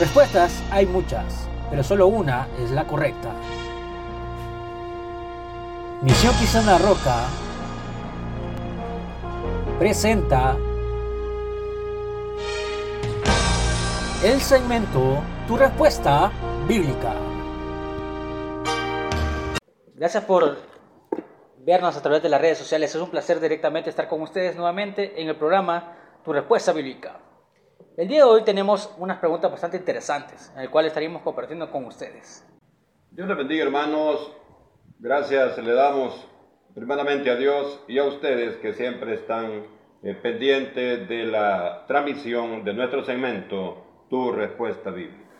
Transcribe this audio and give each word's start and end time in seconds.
Respuestas 0.00 0.62
hay 0.70 0.86
muchas, 0.86 1.46
pero 1.68 1.84
solo 1.84 2.06
una 2.06 2.48
es 2.58 2.70
la 2.70 2.86
correcta. 2.86 3.34
Misión 6.00 6.34
Quizana 6.36 6.78
Roca 6.78 7.26
presenta 9.78 10.56
el 14.24 14.40
segmento 14.40 15.18
Tu 15.46 15.58
respuesta 15.58 16.32
bíblica. 16.66 17.12
Gracias 19.96 20.24
por 20.24 20.56
vernos 21.58 21.94
a 21.94 22.00
través 22.00 22.22
de 22.22 22.30
las 22.30 22.40
redes 22.40 22.56
sociales. 22.56 22.94
Es 22.94 23.02
un 23.02 23.10
placer 23.10 23.38
directamente 23.38 23.90
estar 23.90 24.08
con 24.08 24.22
ustedes 24.22 24.56
nuevamente 24.56 25.20
en 25.20 25.28
el 25.28 25.36
programa 25.36 25.94
Tu 26.24 26.32
respuesta 26.32 26.72
bíblica. 26.72 27.20
El 27.96 28.08
día 28.08 28.18
de 28.18 28.24
hoy 28.24 28.44
tenemos 28.44 28.94
unas 28.98 29.18
preguntas 29.18 29.50
bastante 29.50 29.76
interesantes, 29.76 30.52
en 30.54 30.62
el 30.62 30.70
cual 30.70 30.86
estaríamos 30.86 31.22
compartiendo 31.22 31.70
con 31.70 31.84
ustedes. 31.84 32.46
Dios 33.10 33.28
les 33.28 33.36
bendiga, 33.36 33.64
hermanos. 33.64 34.32
Gracias 34.98 35.58
le 35.58 35.72
damos 35.72 36.28
primeramente 36.74 37.30
a 37.30 37.36
Dios 37.36 37.82
y 37.88 37.98
a 37.98 38.04
ustedes 38.04 38.56
que 38.56 38.74
siempre 38.74 39.14
están 39.14 39.66
eh, 40.02 40.14
pendientes 40.14 41.08
de 41.08 41.24
la 41.24 41.84
transmisión 41.86 42.64
de 42.64 42.74
nuestro 42.74 43.04
segmento 43.04 44.06
Tu 44.08 44.32
Respuesta 44.32 44.90
Bíblica. 44.90 45.30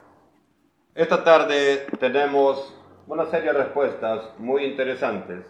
Esta 0.95 1.23
tarde 1.23 1.87
tenemos 1.99 2.77
una 3.07 3.27
serie 3.27 3.53
de 3.53 3.59
respuestas 3.59 4.39
muy 4.39 4.65
interesantes. 4.65 5.47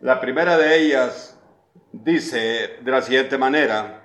La 0.00 0.20
primera 0.20 0.56
de 0.56 0.78
ellas 0.78 1.40
dice 1.92 2.78
de 2.80 2.90
la 2.90 3.02
siguiente 3.02 3.38
manera, 3.38 4.01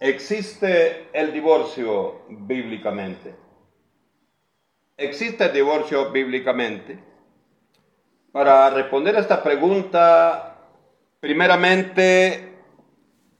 ¿existe 0.00 1.08
el 1.12 1.32
divorcio 1.32 2.22
bíblicamente? 2.28 3.34
¿Existe 4.96 5.44
el 5.44 5.52
divorcio 5.52 6.10
bíblicamente? 6.10 6.98
Para 8.32 8.70
responder 8.70 9.16
a 9.16 9.20
esta 9.20 9.42
pregunta, 9.42 10.56
primeramente 11.20 12.54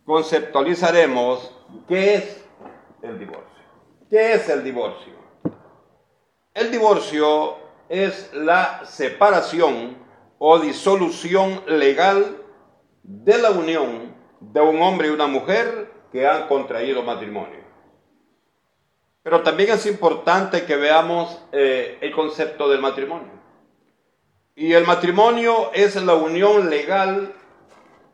conceptualizaremos 0.05 1.57
qué 1.89 2.15
es 2.15 2.45
el 3.03 3.19
divorcio. 3.19 3.65
¿Qué 4.11 4.35
es 4.35 4.49
el 4.49 4.63
divorcio? 4.63 5.13
El 6.53 6.71
divorcio 6.71 7.57
es 7.89 8.33
la 8.35 8.85
separación 8.85 9.97
o 10.39 10.59
disolución 10.59 11.63
legal 11.67 12.37
de 13.03 13.39
la 13.39 13.51
unión 13.51 14.15
de 14.41 14.61
un 14.61 14.83
hombre 14.83 15.09
y 15.09 15.11
una 15.11 15.27
mujer 15.27 15.90
que 16.13 16.27
han 16.27 16.49
contraído 16.49 17.03
matrimonio. 17.03 17.61
Pero 19.23 19.43
también 19.43 19.71
es 19.71 19.87
importante 19.87 20.65
que 20.65 20.77
veamos 20.77 21.43
eh, 21.53 21.99
el 22.01 22.13
concepto 22.13 22.69
del 22.69 22.81
matrimonio. 22.81 23.41
Y 24.57 24.73
el 24.73 24.87
matrimonio 24.87 25.71
es 25.73 25.97
la 25.97 26.15
unión 26.15 26.71
legal 26.71 27.35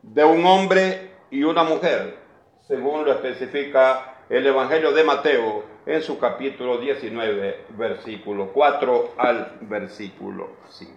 de 0.02 0.24
un 0.24 0.44
hombre 0.44 1.10
y 1.30 1.42
una 1.42 1.64
mujer, 1.64 2.18
según 2.66 3.04
lo 3.04 3.12
especifica 3.12 4.22
el 4.28 4.46
Evangelio 4.46 4.92
de 4.92 5.04
Mateo 5.04 5.64
en 5.86 6.02
su 6.02 6.18
capítulo 6.18 6.78
19, 6.78 7.66
versículo 7.70 8.52
4 8.52 9.14
al 9.16 9.58
versículo 9.62 10.56
5. 10.68 10.92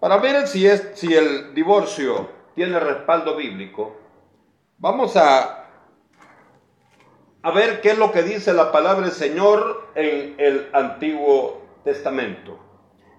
Para 0.00 0.18
ver 0.18 0.46
si, 0.46 0.66
es, 0.66 0.90
si 0.94 1.14
el 1.14 1.54
divorcio 1.54 2.28
tiene 2.54 2.78
respaldo 2.78 3.36
bíblico, 3.36 3.96
vamos 4.78 5.16
a, 5.16 5.66
a 7.42 7.50
ver 7.50 7.80
qué 7.80 7.90
es 7.90 7.98
lo 7.98 8.12
que 8.12 8.22
dice 8.22 8.52
la 8.52 8.72
palabra 8.72 9.06
del 9.06 9.14
Señor 9.14 9.90
en 9.94 10.34
el 10.38 10.70
Antiguo 10.72 11.62
Testamento. 11.84 12.58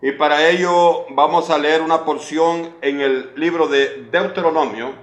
Y 0.02 0.12
para 0.12 0.48
ello 0.50 1.06
vamos 1.12 1.50
a 1.50 1.58
leer 1.58 1.82
una 1.82 2.06
porción 2.06 2.76
en 2.82 3.02
el 3.02 3.34
libro 3.36 3.68
de 3.68 4.04
Deuteronomio. 4.12 4.94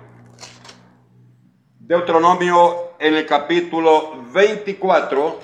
Deuteronomio 1.80 2.92
en 2.98 3.14
el 3.14 3.26
capítulo 3.26 4.12
24. 4.32 5.40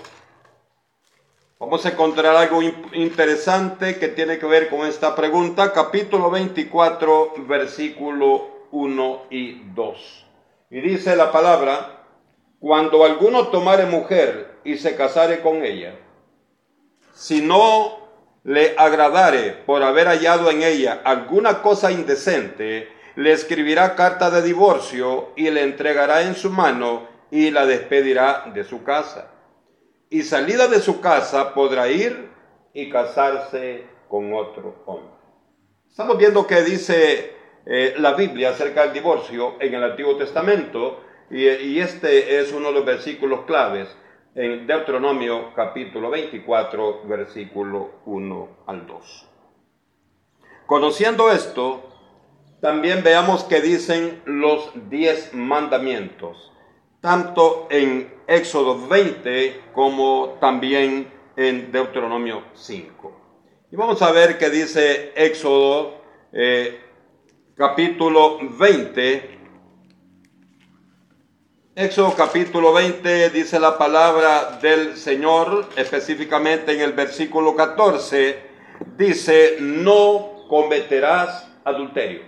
Vamos 1.58 1.84
a 1.84 1.88
encontrar 1.88 2.36
algo 2.36 2.62
interesante 2.92 3.98
que 3.98 4.06
tiene 4.06 4.38
que 4.38 4.46
ver 4.46 4.68
con 4.68 4.86
esta 4.86 5.16
pregunta. 5.16 5.72
Capítulo 5.72 6.30
24, 6.30 7.32
versículo 7.48 8.68
1 8.70 9.22
y 9.30 9.54
2. 9.74 10.27
Y 10.70 10.80
dice 10.80 11.16
la 11.16 11.32
palabra, 11.32 12.04
cuando 12.60 13.04
alguno 13.04 13.48
tomare 13.48 13.86
mujer 13.86 14.58
y 14.64 14.76
se 14.76 14.96
casare 14.96 15.40
con 15.40 15.64
ella, 15.64 15.94
si 17.14 17.40
no 17.40 17.98
le 18.44 18.74
agradare 18.76 19.52
por 19.66 19.82
haber 19.82 20.08
hallado 20.08 20.50
en 20.50 20.62
ella 20.62 21.00
alguna 21.04 21.62
cosa 21.62 21.90
indecente, 21.90 22.88
le 23.16 23.32
escribirá 23.32 23.94
carta 23.94 24.30
de 24.30 24.42
divorcio 24.42 25.32
y 25.36 25.50
le 25.50 25.62
entregará 25.62 26.22
en 26.22 26.34
su 26.34 26.50
mano 26.50 27.08
y 27.30 27.50
la 27.50 27.66
despedirá 27.66 28.50
de 28.54 28.64
su 28.64 28.84
casa. 28.84 29.30
Y 30.10 30.22
salida 30.22 30.68
de 30.68 30.80
su 30.80 31.00
casa 31.00 31.54
podrá 31.54 31.88
ir 31.88 32.30
y 32.72 32.90
casarse 32.90 33.86
con 34.08 34.32
otro 34.32 34.82
hombre. 34.86 35.12
Estamos 35.88 36.16
viendo 36.18 36.46
que 36.46 36.62
dice 36.62 37.37
eh, 37.70 37.94
la 37.98 38.14
Biblia 38.14 38.50
acerca 38.50 38.84
del 38.84 38.94
divorcio 38.94 39.56
en 39.60 39.74
el 39.74 39.84
Antiguo 39.84 40.16
Testamento 40.16 41.04
y 41.30 41.78
este 41.78 42.40
es 42.40 42.52
uno 42.52 42.68
de 42.68 42.74
los 42.74 42.86
versículos 42.86 43.42
claves 43.42 43.94
en 44.34 44.66
Deuteronomio 44.66 45.52
capítulo 45.54 46.08
24, 46.08 47.02
versículo 47.06 48.00
1 48.06 48.48
al 48.66 48.86
2. 48.86 49.28
Conociendo 50.64 51.30
esto, 51.30 51.82
también 52.60 53.02
veamos 53.02 53.44
que 53.44 53.60
dicen 53.60 54.22
los 54.24 54.70
diez 54.88 55.34
mandamientos, 55.34 56.52
tanto 57.00 57.66
en 57.70 58.14
Éxodo 58.26 58.88
20 58.88 59.60
como 59.72 60.38
también 60.40 61.12
en 61.36 61.70
Deuteronomio 61.70 62.44
5. 62.54 63.66
Y 63.72 63.76
vamos 63.76 64.00
a 64.02 64.12
ver 64.12 64.38
qué 64.38 64.50
dice 64.50 65.12
Éxodo 65.14 66.00
eh, 66.32 66.80
capítulo 67.58 68.38
20, 68.56 69.38
Éxodo 71.74 72.14
capítulo 72.14 72.72
20 72.72 73.30
dice 73.30 73.58
la 73.58 73.76
palabra 73.76 74.60
del 74.62 74.96
Señor, 74.96 75.68
específicamente 75.74 76.72
en 76.72 76.82
el 76.82 76.92
versículo 76.92 77.56
14, 77.56 78.38
dice, 78.96 79.56
no 79.58 80.46
cometerás 80.48 81.50
adulterio. 81.64 82.20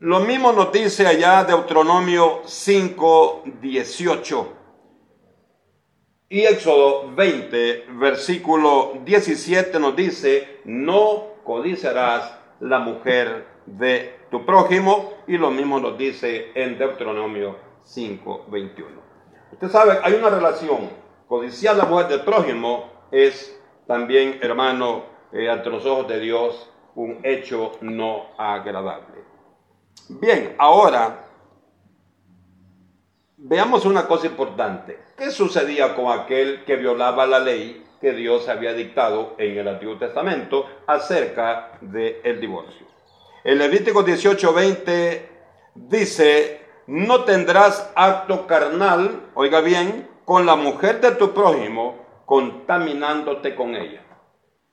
Lo 0.00 0.20
mismo 0.20 0.52
nos 0.52 0.72
dice 0.72 1.06
allá 1.06 1.44
Deuteronomio 1.44 2.42
5, 2.46 3.44
18. 3.60 4.56
Y 6.30 6.40
Éxodo 6.40 7.14
20, 7.14 7.86
versículo 7.90 8.94
17 9.04 9.78
nos 9.78 9.94
dice, 9.94 10.62
no 10.64 11.34
codiciarás 11.44 12.36
la 12.58 12.80
mujer 12.80 13.57
de 13.76 14.20
tu 14.30 14.44
prójimo. 14.44 15.14
Y 15.26 15.36
lo 15.36 15.50
mismo 15.50 15.78
nos 15.80 15.98
dice 15.98 16.52
en 16.54 16.78
Deuteronomio 16.78 17.56
5.21. 17.84 18.84
Usted 19.52 19.68
sabe, 19.68 19.98
hay 20.02 20.14
una 20.14 20.30
relación. 20.30 20.90
Codiciar 21.26 21.76
la 21.76 21.84
mujer 21.84 22.08
del 22.08 22.22
prójimo 22.22 22.90
es 23.10 23.58
también, 23.86 24.38
hermano, 24.42 25.04
eh, 25.32 25.48
ante 25.48 25.70
los 25.70 25.84
ojos 25.84 26.08
de 26.08 26.20
Dios, 26.20 26.70
un 26.94 27.20
hecho 27.22 27.72
no 27.80 28.28
agradable. 28.38 29.24
Bien, 30.08 30.54
ahora 30.58 31.26
veamos 33.36 33.84
una 33.84 34.06
cosa 34.06 34.26
importante. 34.26 34.98
¿Qué 35.16 35.30
sucedía 35.30 35.94
con 35.94 36.06
aquel 36.18 36.64
que 36.64 36.76
violaba 36.76 37.26
la 37.26 37.38
ley 37.38 37.84
que 38.00 38.12
Dios 38.12 38.48
había 38.48 38.72
dictado 38.72 39.34
en 39.38 39.58
el 39.58 39.68
Antiguo 39.68 39.96
Testamento 39.96 40.66
acerca 40.86 41.78
del 41.80 42.40
divorcio? 42.40 42.87
El 43.44 43.58
Levítico 43.58 44.04
18:20 44.04 45.22
dice, 45.74 46.60
no 46.86 47.24
tendrás 47.24 47.90
acto 47.94 48.46
carnal, 48.46 49.30
oiga 49.34 49.60
bien, 49.60 50.08
con 50.24 50.44
la 50.44 50.56
mujer 50.56 51.00
de 51.00 51.12
tu 51.12 51.32
prójimo, 51.32 52.04
contaminándote 52.26 53.54
con 53.54 53.76
ella. 53.76 54.02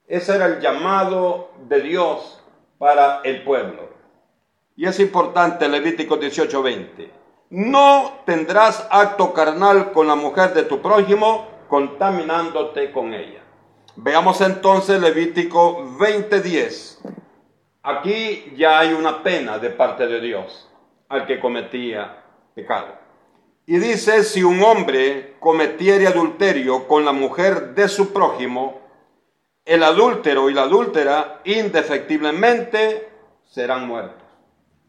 Ese 0.08 0.36
era 0.36 0.46
el 0.46 0.60
llamado 0.60 1.52
de 1.68 1.82
Dios 1.82 2.44
para 2.78 3.22
el 3.24 3.44
pueblo. 3.44 3.90
Y 4.76 4.88
es 4.88 5.00
importante 5.00 5.68
Levítico 5.70 6.18
18:20. 6.18 7.12
No 7.52 8.20
tendrás 8.26 8.88
acto 8.90 9.32
carnal 9.34 9.92
con 9.92 10.08
la 10.08 10.16
mujer 10.16 10.54
de 10.54 10.64
tu 10.64 10.82
prójimo, 10.82 11.48
contaminándote 11.70 12.92
con 12.92 13.14
ella. 13.14 13.44
Veamos 13.96 14.42
entonces 14.42 15.00
Levítico 15.00 15.86
20:10. 15.98 17.00
Aquí 17.88 18.52
ya 18.58 18.80
hay 18.80 18.94
una 18.94 19.22
pena 19.22 19.60
de 19.60 19.70
parte 19.70 20.08
de 20.08 20.20
Dios 20.20 20.68
al 21.08 21.28
que 21.28 21.40
cometía 21.40 22.24
pecado. 22.56 22.88
Y 23.68 23.78
dice, 23.78 24.24
si 24.24 24.44
un 24.44 24.64
hombre 24.64 25.36
cometiere 25.40 26.08
adulterio 26.08 26.88
con 26.88 27.06
la 27.06 27.12
mujer 27.12 27.76
de 27.76 27.88
su 27.88 28.12
prójimo, 28.12 28.82
el 29.66 29.84
adúltero 29.84 30.50
y 30.50 30.56
la 30.56 30.64
adúltera 30.64 31.42
indefectiblemente 31.44 33.08
serán 33.44 33.88
muertos. 33.88 34.24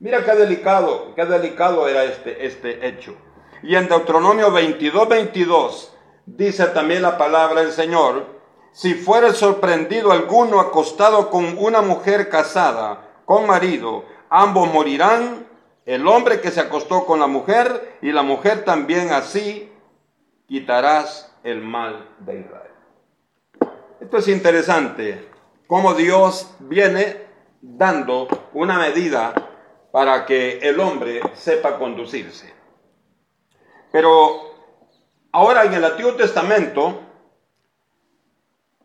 Mira 0.01 0.25
qué 0.25 0.33
delicado, 0.35 1.15
qué 1.15 1.27
delicado 1.27 1.89
era 1.89 2.05
este, 2.05 2.47
este 2.47 2.89
hecho. 2.89 3.15
Y 3.63 3.75
en 3.77 3.89
Deuteronomio 3.89 4.51
22, 4.51 5.07
22 5.07 5.95
dice 6.25 6.65
también 6.69 7.03
la 7.03 7.19
palabra 7.19 7.61
del 7.61 7.73
Señor, 7.73 8.36
si 8.77 8.93
fuere 8.93 9.33
sorprendido 9.33 10.13
alguno 10.13 10.61
acostado 10.61 11.31
con 11.31 11.57
una 11.57 11.81
mujer 11.81 12.29
casada, 12.29 13.09
con 13.25 13.47
marido, 13.47 14.05
ambos 14.29 14.71
morirán, 14.71 15.47
el 15.87 16.07
hombre 16.07 16.43
que 16.43 16.51
se 16.51 16.61
acostó 16.61 17.07
con 17.07 17.19
la 17.19 17.27
mujer 17.27 17.97
y 18.03 18.13
la 18.13 18.23
mujer 18.23 18.67
también 18.67 19.15
así, 19.15 19.73
quitarás 20.47 21.35
el 21.43 21.63
mal 21.63 22.07
de 22.19 22.41
Israel. 22.41 22.73
Esto 23.99 24.19
es 24.19 24.29
interesante, 24.29 25.27
cómo 25.67 25.95
Dios 25.95 26.55
viene 26.59 27.23
dando 27.63 28.29
una 28.53 28.79
medida 28.79 29.33
para 29.91 30.27
que 30.27 30.59
el 30.59 30.79
hombre 30.81 31.23
sepa 31.33 31.79
conducirse. 31.79 32.53
Pero 33.91 34.55
ahora 35.33 35.65
en 35.65 35.73
el 35.73 35.85
Antiguo 35.87 36.13
Testamento, 36.13 37.06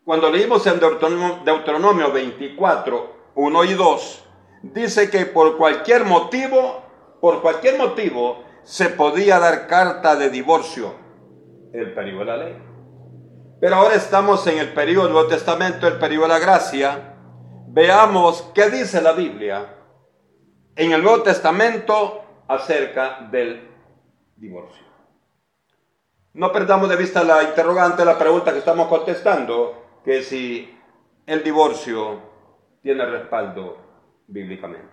cuando 0.04 0.30
leímos 0.30 0.66
en 0.66 0.80
Deuteronomio 0.80 2.12
24, 2.12 3.16
1 3.34 3.64
y 3.64 3.74
2, 3.74 4.24
dice 4.62 5.10
que 5.10 5.26
por 5.26 5.56
cualquier 5.56 6.04
motivo, 6.04 6.82
por 7.20 7.40
cualquier 7.40 7.78
motivo, 7.78 8.42
se 8.64 8.88
podía 8.88 9.38
dar 9.38 9.66
carta 9.66 10.16
de 10.16 10.30
divorcio, 10.30 10.94
el 11.72 11.94
periodo 11.94 12.18
de 12.20 12.24
la 12.24 12.36
ley. 12.36 12.56
Pero 13.60 13.76
ahora 13.76 13.94
estamos 13.94 14.46
en 14.48 14.58
el 14.58 14.72
periodo 14.72 15.04
del 15.04 15.12
Nuevo 15.12 15.28
Testamento, 15.28 15.86
el 15.86 15.98
periodo 15.98 16.24
de 16.24 16.28
la 16.30 16.38
gracia. 16.40 17.14
Veamos 17.68 18.50
qué 18.54 18.70
dice 18.70 19.00
la 19.00 19.12
Biblia 19.12 19.76
en 20.74 20.92
el 20.92 21.02
Nuevo 21.02 21.22
Testamento 21.22 22.24
acerca 22.48 23.28
del 23.30 23.68
divorcio. 24.36 24.84
No 26.34 26.50
perdamos 26.50 26.88
de 26.88 26.96
vista 26.96 27.22
la 27.22 27.42
interrogante, 27.42 28.04
la 28.04 28.18
pregunta 28.18 28.52
que 28.52 28.58
estamos 28.58 28.88
contestando, 28.88 29.81
que 30.04 30.22
si 30.22 30.76
el 31.26 31.42
divorcio 31.42 32.20
tiene 32.82 33.06
respaldo 33.06 33.78
bíblicamente. 34.26 34.92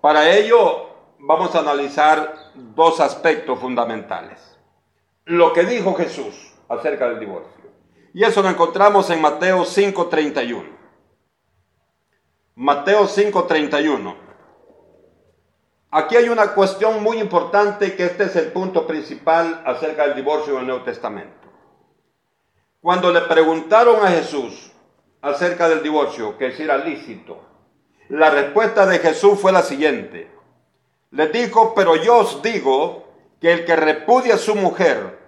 Para 0.00 0.30
ello 0.30 0.90
vamos 1.18 1.54
a 1.54 1.60
analizar 1.60 2.34
dos 2.54 3.00
aspectos 3.00 3.58
fundamentales. 3.58 4.58
Lo 5.24 5.52
que 5.52 5.64
dijo 5.64 5.94
Jesús 5.94 6.54
acerca 6.68 7.08
del 7.08 7.20
divorcio. 7.20 7.64
Y 8.12 8.24
eso 8.24 8.42
lo 8.42 8.48
encontramos 8.48 9.10
en 9.10 9.20
Mateo 9.20 9.64
5:31. 9.64 10.76
Mateo 12.54 13.06
5:31. 13.06 14.16
Aquí 15.90 16.16
hay 16.16 16.28
una 16.28 16.54
cuestión 16.54 17.02
muy 17.02 17.18
importante 17.18 17.94
que 17.94 18.06
este 18.06 18.24
es 18.24 18.36
el 18.36 18.52
punto 18.52 18.86
principal 18.86 19.62
acerca 19.64 20.06
del 20.06 20.16
divorcio 20.16 20.54
en 20.54 20.60
el 20.60 20.66
Nuevo 20.66 20.84
Testamento. 20.84 21.45
Cuando 22.86 23.10
le 23.10 23.22
preguntaron 23.22 24.06
a 24.06 24.10
Jesús 24.10 24.70
acerca 25.20 25.68
del 25.68 25.82
divorcio, 25.82 26.38
que 26.38 26.52
si 26.52 26.62
era 26.62 26.76
lícito, 26.76 27.42
la 28.10 28.30
respuesta 28.30 28.86
de 28.86 29.00
Jesús 29.00 29.40
fue 29.40 29.50
la 29.50 29.62
siguiente. 29.62 30.30
Le 31.10 31.26
dijo, 31.26 31.74
pero 31.74 31.96
yo 31.96 32.18
os 32.18 32.40
digo 32.42 33.08
que 33.40 33.52
el 33.52 33.64
que 33.64 33.74
repudia 33.74 34.36
a 34.36 34.38
su 34.38 34.54
mujer 34.54 35.18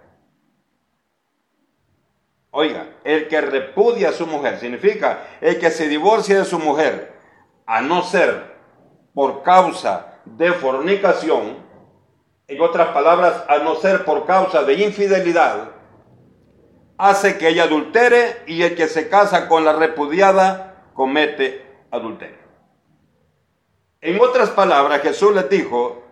Oiga, 2.53 2.91
el 3.03 3.27
que 3.27 3.41
repudia 3.41 4.11
a 4.11 4.13
su 4.13 4.29
mujer, 4.29 4.61
significa 4.61 5.27
el 5.41 5.59
que 5.59 5.73
se 5.73 5.89
divorcia 5.89 6.39
de 6.39 6.45
su 6.45 6.61
mujer, 6.61 7.13
a 7.67 7.81
no 7.81 8.05
ser 8.05 8.55
por 9.13 9.43
causa 9.43 10.21
de 10.25 10.53
fornicación, 10.53 11.57
en 12.47 12.61
otras 12.61 12.91
palabras, 12.91 13.43
a 13.49 13.59
no 13.59 13.75
ser 13.75 14.05
por 14.05 14.27
causa 14.27 14.63
de 14.63 14.75
infidelidad, 14.75 15.78
hace 16.99 17.39
que 17.39 17.49
ella 17.49 17.65
adultere 17.65 18.43
y 18.47 18.63
el 18.63 18.75
que 18.75 18.89
se 18.89 19.09
casa 19.09 19.49
con 19.49 19.65
la 19.65 19.73
repudiada 19.73 20.91
comete 20.95 21.65
adulterio. 21.91 22.37
En 24.01 24.21
otras 24.21 24.51
palabras, 24.51 25.01
Jesús 25.03 25.35
les 25.35 25.49
dijo, 25.49 26.03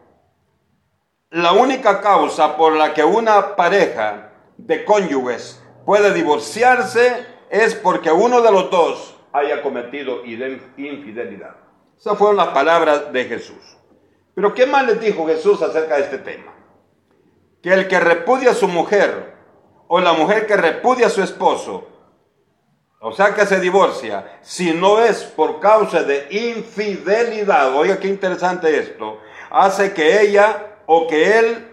la 1.30 1.52
única 1.52 2.00
causa 2.00 2.56
por 2.56 2.74
la 2.74 2.94
que 2.94 3.04
una 3.04 3.56
pareja 3.56 4.32
de 4.56 4.84
cónyuges 4.84 5.62
puede 5.84 6.14
divorciarse 6.14 7.26
es 7.50 7.74
porque 7.74 8.10
uno 8.10 8.40
de 8.40 8.52
los 8.52 8.70
dos 8.70 9.16
haya 9.32 9.62
cometido 9.62 10.24
infidelidad. 10.24 11.56
Esas 11.98 12.16
fueron 12.16 12.36
las 12.36 12.48
palabras 12.48 13.12
de 13.12 13.24
Jesús. 13.24 13.76
Pero 14.34 14.54
¿qué 14.54 14.66
más 14.66 14.86
les 14.86 15.00
dijo 15.00 15.26
Jesús 15.26 15.62
acerca 15.62 15.96
de 15.96 16.02
este 16.02 16.18
tema? 16.18 16.52
Que 17.62 17.72
el 17.72 17.88
que 17.88 17.98
repudia 17.98 18.50
a 18.50 18.54
su 18.54 18.68
mujer 18.68 19.35
o 19.88 20.00
la 20.00 20.12
mujer 20.12 20.46
que 20.46 20.56
repudia 20.56 21.06
a 21.06 21.10
su 21.10 21.22
esposo, 21.22 21.86
o 23.00 23.12
sea 23.12 23.34
que 23.34 23.46
se 23.46 23.60
divorcia, 23.60 24.38
si 24.42 24.72
no 24.72 25.00
es 25.00 25.22
por 25.22 25.60
causa 25.60 26.02
de 26.02 26.26
infidelidad, 26.30 27.74
oiga 27.74 27.98
qué 27.98 28.08
interesante 28.08 28.78
esto, 28.78 29.18
hace 29.50 29.92
que 29.92 30.22
ella 30.22 30.78
o 30.86 31.06
que 31.06 31.38
él 31.38 31.68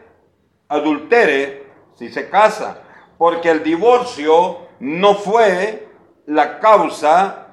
adultere 0.68 1.68
si 1.96 2.10
se 2.10 2.30
casa 2.30 2.84
porque 3.18 3.50
el 3.50 3.64
divorcio 3.64 4.58
no 4.80 5.16
fue 5.16 5.88
la 6.26 6.60
causa, 6.60 7.48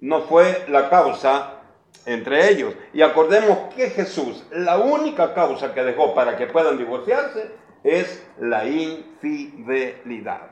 no 0.00 0.22
fue 0.22 0.64
la 0.68 0.88
causa 0.88 1.60
entre 2.04 2.50
ellos. 2.50 2.74
Y 2.92 3.02
acordemos 3.02 3.74
que 3.76 3.90
Jesús, 3.90 4.44
la 4.50 4.78
única 4.78 5.34
causa 5.34 5.74
que 5.74 5.84
dejó 5.84 6.14
para 6.14 6.36
que 6.36 6.46
puedan 6.46 6.78
divorciarse 6.78 7.52
es 7.84 8.26
la 8.38 8.66
infidelidad. 8.66 10.50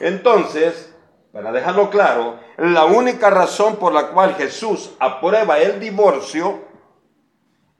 Entonces, 0.00 0.94
para 1.32 1.52
dejarlo 1.52 1.90
claro, 1.90 2.38
la 2.56 2.86
única 2.86 3.30
razón 3.30 3.76
por 3.76 3.92
la 3.92 4.08
cual 4.08 4.34
Jesús 4.34 4.94
aprueba 4.98 5.58
el 5.58 5.78
divorcio 5.78 6.70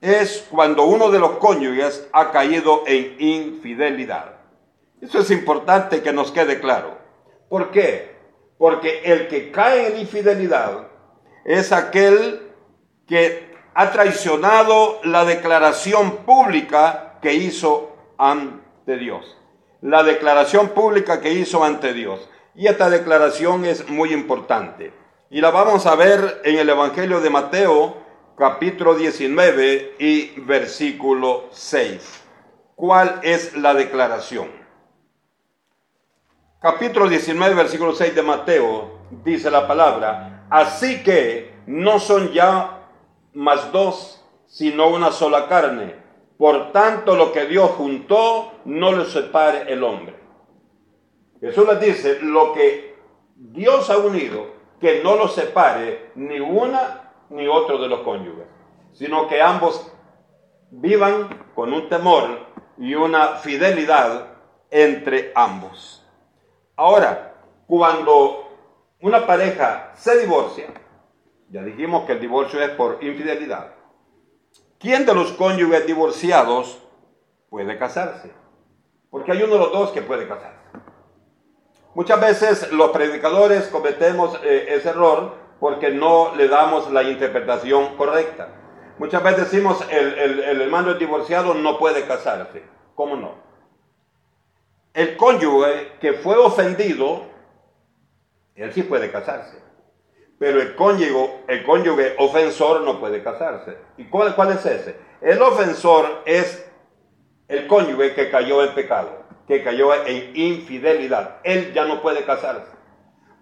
es 0.00 0.46
cuando 0.50 0.84
uno 0.84 1.10
de 1.10 1.18
los 1.18 1.32
cónyuges 1.32 2.08
ha 2.12 2.30
caído 2.30 2.84
en 2.86 3.16
infidelidad. 3.18 4.36
Eso 5.00 5.18
es 5.20 5.30
importante 5.30 6.02
que 6.02 6.12
nos 6.12 6.30
quede 6.30 6.60
claro. 6.60 6.98
¿Por 7.48 7.70
qué? 7.70 8.16
Porque 8.58 9.02
el 9.04 9.28
que 9.28 9.50
cae 9.50 9.88
en 9.88 9.98
infidelidad 9.98 10.88
es 11.44 11.72
aquel 11.72 12.50
que 13.06 13.50
ha 13.74 13.90
traicionado 13.90 15.00
la 15.04 15.24
declaración 15.24 16.18
pública 16.18 17.18
que 17.20 17.34
hizo 17.34 17.89
ante 18.20 18.96
Dios. 18.96 19.36
La 19.80 20.02
declaración 20.02 20.68
pública 20.68 21.20
que 21.20 21.32
hizo 21.32 21.64
ante 21.64 21.92
Dios. 21.94 22.28
Y 22.54 22.66
esta 22.66 22.90
declaración 22.90 23.64
es 23.64 23.88
muy 23.88 24.12
importante. 24.12 24.92
Y 25.30 25.40
la 25.40 25.50
vamos 25.50 25.86
a 25.86 25.94
ver 25.94 26.42
en 26.44 26.58
el 26.58 26.68
Evangelio 26.68 27.20
de 27.20 27.30
Mateo, 27.30 27.96
capítulo 28.36 28.94
19 28.94 29.96
y 29.98 30.40
versículo 30.40 31.48
6. 31.50 32.24
¿Cuál 32.76 33.20
es 33.22 33.56
la 33.56 33.74
declaración? 33.74 34.60
capítulo 36.60 37.08
19, 37.08 37.54
versículo 37.54 37.94
6 37.94 38.14
de 38.14 38.22
Mateo, 38.22 38.98
dice 39.24 39.50
la 39.50 39.66
palabra, 39.66 40.44
así 40.50 41.02
que 41.02 41.54
no 41.66 41.98
son 41.98 42.32
ya 42.32 42.86
más 43.32 43.72
dos, 43.72 44.22
sino 44.46 44.88
una 44.88 45.10
sola 45.10 45.48
carne. 45.48 45.94
Por 46.40 46.72
tanto, 46.72 47.16
lo 47.16 47.32
que 47.32 47.44
Dios 47.44 47.72
juntó, 47.72 48.52
no 48.64 48.92
lo 48.92 49.04
separe 49.04 49.70
el 49.70 49.84
hombre. 49.84 50.14
Jesús 51.38 51.68
les 51.68 51.80
dice, 51.80 52.18
lo 52.22 52.54
que 52.54 52.96
Dios 53.36 53.90
ha 53.90 53.98
unido, 53.98 54.46
que 54.80 55.02
no 55.04 55.16
lo 55.16 55.28
separe 55.28 56.12
ni 56.14 56.40
una 56.40 57.12
ni 57.28 57.46
otro 57.46 57.76
de 57.76 57.88
los 57.88 58.00
cónyuges, 58.00 58.46
sino 58.92 59.28
que 59.28 59.42
ambos 59.42 59.92
vivan 60.70 61.50
con 61.54 61.74
un 61.74 61.90
temor 61.90 62.38
y 62.78 62.94
una 62.94 63.34
fidelidad 63.34 64.28
entre 64.70 65.32
ambos. 65.34 66.08
Ahora, 66.74 67.34
cuando 67.66 68.48
una 69.02 69.26
pareja 69.26 69.92
se 69.94 70.18
divorcia, 70.18 70.68
ya 71.50 71.62
dijimos 71.62 72.06
que 72.06 72.12
el 72.12 72.20
divorcio 72.20 72.62
es 72.62 72.70
por 72.70 72.96
infidelidad, 73.04 73.74
¿quién 74.80 75.06
de 75.06 75.14
los 75.14 75.32
cónyuges 75.32 75.86
divorciados 75.86 76.82
puede 77.48 77.78
casarse? 77.78 78.32
Porque 79.10 79.32
hay 79.32 79.42
uno 79.42 79.52
de 79.54 79.58
los 79.60 79.72
dos 79.72 79.90
que 79.90 80.02
puede 80.02 80.26
casarse. 80.26 80.58
Muchas 81.94 82.20
veces 82.20 82.72
los 82.72 82.90
predicadores 82.90 83.68
cometemos 83.68 84.38
eh, 84.42 84.66
ese 84.70 84.88
error 84.88 85.34
porque 85.60 85.90
no 85.90 86.34
le 86.34 86.48
damos 86.48 86.90
la 86.90 87.02
interpretación 87.02 87.96
correcta. 87.96 88.48
Muchas 88.98 89.22
veces 89.22 89.50
decimos 89.50 89.84
el, 89.90 90.18
el, 90.18 90.40
el 90.40 90.60
hermano 90.62 90.94
divorciado 90.94 91.54
no 91.54 91.78
puede 91.78 92.06
casarse. 92.06 92.62
¿Cómo 92.94 93.16
no? 93.16 93.34
El 94.94 95.16
cónyuge 95.16 95.92
que 96.00 96.14
fue 96.14 96.36
ofendido, 96.36 97.22
él 98.54 98.72
sí 98.72 98.82
puede 98.82 99.10
casarse. 99.10 99.69
Pero 100.40 100.58
el 100.62 100.74
cónyuge, 100.74 101.42
el 101.48 101.64
cónyuge 101.64 102.14
ofensor 102.16 102.80
no 102.80 102.98
puede 102.98 103.22
casarse. 103.22 103.76
¿Y 103.98 104.04
cuál, 104.04 104.34
cuál 104.34 104.52
es 104.52 104.64
ese? 104.64 104.96
El 105.20 105.42
ofensor 105.42 106.22
es 106.24 106.66
el 107.46 107.66
cónyuge 107.66 108.14
que 108.14 108.30
cayó 108.30 108.64
en 108.64 108.74
pecado, 108.74 109.22
que 109.46 109.62
cayó 109.62 109.92
en 110.06 110.34
infidelidad. 110.34 111.40
Él 111.44 111.74
ya 111.74 111.84
no 111.84 112.00
puede 112.00 112.24
casarse. 112.24 112.72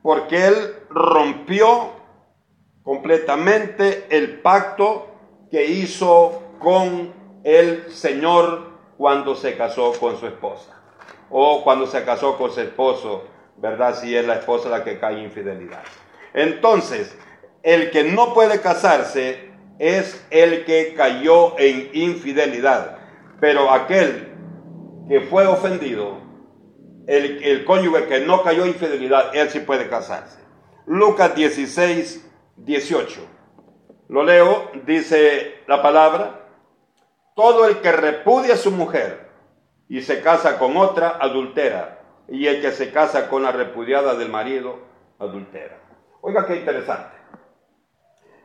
Porque 0.02 0.48
él 0.48 0.74
rompió 0.90 1.92
completamente 2.82 4.06
el 4.10 4.40
pacto 4.40 5.06
que 5.52 5.66
hizo 5.66 6.42
con 6.58 7.14
el 7.44 7.92
Señor 7.92 8.72
cuando 8.96 9.36
se 9.36 9.56
casó 9.56 9.92
con 10.00 10.16
su 10.16 10.26
esposa. 10.26 10.82
O 11.30 11.62
cuando 11.62 11.86
se 11.86 12.04
casó 12.04 12.36
con 12.36 12.50
su 12.50 12.60
esposo, 12.60 13.22
¿verdad? 13.56 13.94
Si 13.94 14.16
es 14.16 14.26
la 14.26 14.34
esposa 14.34 14.68
la 14.68 14.82
que 14.82 14.98
cae 14.98 15.18
en 15.18 15.26
infidelidad. 15.26 15.84
Entonces, 16.34 17.16
el 17.62 17.90
que 17.90 18.04
no 18.04 18.34
puede 18.34 18.60
casarse 18.60 19.50
es 19.78 20.26
el 20.30 20.64
que 20.64 20.94
cayó 20.94 21.58
en 21.58 21.90
infidelidad. 21.92 22.98
Pero 23.40 23.70
aquel 23.70 24.28
que 25.08 25.20
fue 25.22 25.46
ofendido, 25.46 26.18
el, 27.06 27.42
el 27.42 27.64
cónyuge 27.64 28.06
que 28.06 28.20
no 28.20 28.42
cayó 28.42 28.62
en 28.62 28.70
infidelidad, 28.70 29.34
él 29.34 29.48
sí 29.50 29.60
puede 29.60 29.88
casarse. 29.88 30.38
Lucas 30.86 31.34
16, 31.34 32.26
18. 32.56 33.20
Lo 34.08 34.22
leo, 34.24 34.70
dice 34.86 35.62
la 35.66 35.82
palabra, 35.82 36.46
todo 37.36 37.66
el 37.66 37.80
que 37.80 37.92
repudia 37.92 38.54
a 38.54 38.56
su 38.56 38.70
mujer 38.70 39.28
y 39.88 40.02
se 40.02 40.22
casa 40.22 40.58
con 40.58 40.76
otra, 40.76 41.18
adultera, 41.20 42.00
y 42.28 42.46
el 42.46 42.60
que 42.60 42.72
se 42.72 42.90
casa 42.90 43.28
con 43.28 43.42
la 43.42 43.52
repudiada 43.52 44.14
del 44.14 44.28
marido, 44.28 44.80
adultera. 45.18 45.77
Oiga 46.20 46.46
qué 46.46 46.56
interesante. 46.56 47.16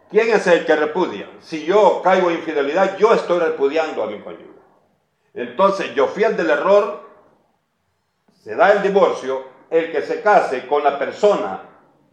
¿Quién 0.09 0.29
es 0.29 0.45
el 0.45 0.65
que 0.65 0.75
repudia? 0.75 1.27
Si 1.39 1.65
yo 1.65 2.01
caigo 2.03 2.29
en 2.29 2.37
infidelidad, 2.37 2.97
yo 2.97 3.13
estoy 3.13 3.39
repudiando 3.39 4.03
a 4.03 4.07
mi 4.07 4.19
cónyuge. 4.19 4.59
Entonces, 5.33 5.95
yo 5.95 6.07
fui 6.07 6.23
al 6.23 6.37
del 6.37 6.51
error, 6.51 7.09
se 8.31 8.55
da 8.55 8.73
el 8.73 8.83
divorcio, 8.83 9.43
el 9.71 9.91
que 9.91 10.03
se 10.03 10.21
case 10.21 10.67
con 10.67 10.83
la 10.83 10.99
persona 10.99 11.61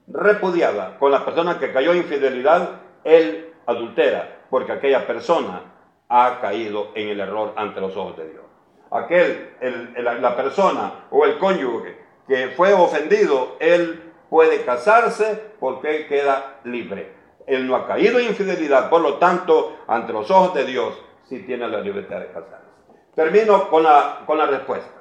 repudiada, 0.07 0.99
con 0.99 1.11
la 1.11 1.25
persona 1.25 1.59
que 1.59 1.73
cayó 1.73 1.93
en 1.93 1.99
infidelidad, 1.99 2.81
él 3.05 3.53
adultera, 3.67 4.45
porque 4.49 4.73
aquella 4.73 5.07
persona 5.07 5.75
ha 6.09 6.39
caído 6.41 6.93
en 6.95 7.09
el 7.09 7.21
error 7.21 7.53
ante 7.57 7.83
los 7.83 7.95
ojos 7.97 8.17
de 8.17 8.31
Dios. 8.31 8.45
Aquel, 8.91 9.57
la 9.99 10.35
persona 10.35 11.07
o 11.11 11.27
el 11.27 11.39
cónyuge 11.39 11.99
que 12.27 12.49
fue 12.57 12.73
ofendido, 12.73 13.57
él 13.61 14.10
puede 14.31 14.65
casarse 14.65 15.55
porque 15.59 15.97
él 15.97 16.09
queda 16.09 16.61
libre. 16.65 17.13
Él 17.47 17.67
no 17.67 17.75
ha 17.75 17.87
caído 17.87 18.19
en 18.19 18.29
infidelidad, 18.29 18.89
por 18.89 19.03
lo 19.03 19.15
tanto, 19.19 19.79
ante 19.89 20.13
los 20.13 20.31
ojos 20.31 20.55
de 20.55 20.65
Dios, 20.65 20.95
sí 21.29 21.41
tiene 21.41 21.69
la 21.69 21.81
libertad 21.81 22.21
de 22.21 22.29
casarse. 22.29 22.71
Termino 23.15 23.69
con 23.69 23.83
la, 23.83 24.23
con 24.25 24.39
la 24.39 24.47
respuesta. 24.47 25.01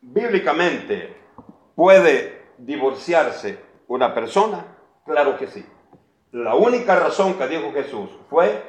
Bíblicamente, 0.00 1.16
¿puede 1.74 2.52
divorciarse 2.58 3.58
una 3.88 4.14
persona? 4.14 4.64
Claro 5.06 5.38
que 5.38 5.46
sí. 5.46 5.64
La 6.32 6.54
única 6.54 6.94
razón 6.96 7.34
que 7.34 7.48
dijo 7.48 7.72
Jesús 7.72 8.10
fue 8.28 8.62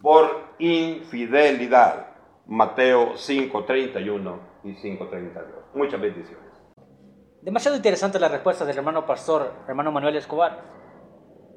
por 0.00 0.44
infidelidad. 0.58 2.06
Mateo 2.46 3.14
5.31 3.14 4.38
y 4.64 4.74
5.32. 4.74 5.44
Muchas 5.74 6.00
bendiciones. 6.00 6.53
Demasiado 7.44 7.76
interesante 7.76 8.18
la 8.18 8.28
respuesta 8.28 8.64
del 8.64 8.78
hermano 8.78 9.04
pastor, 9.04 9.52
hermano 9.68 9.92
Manuel 9.92 10.16
Escobar. 10.16 10.64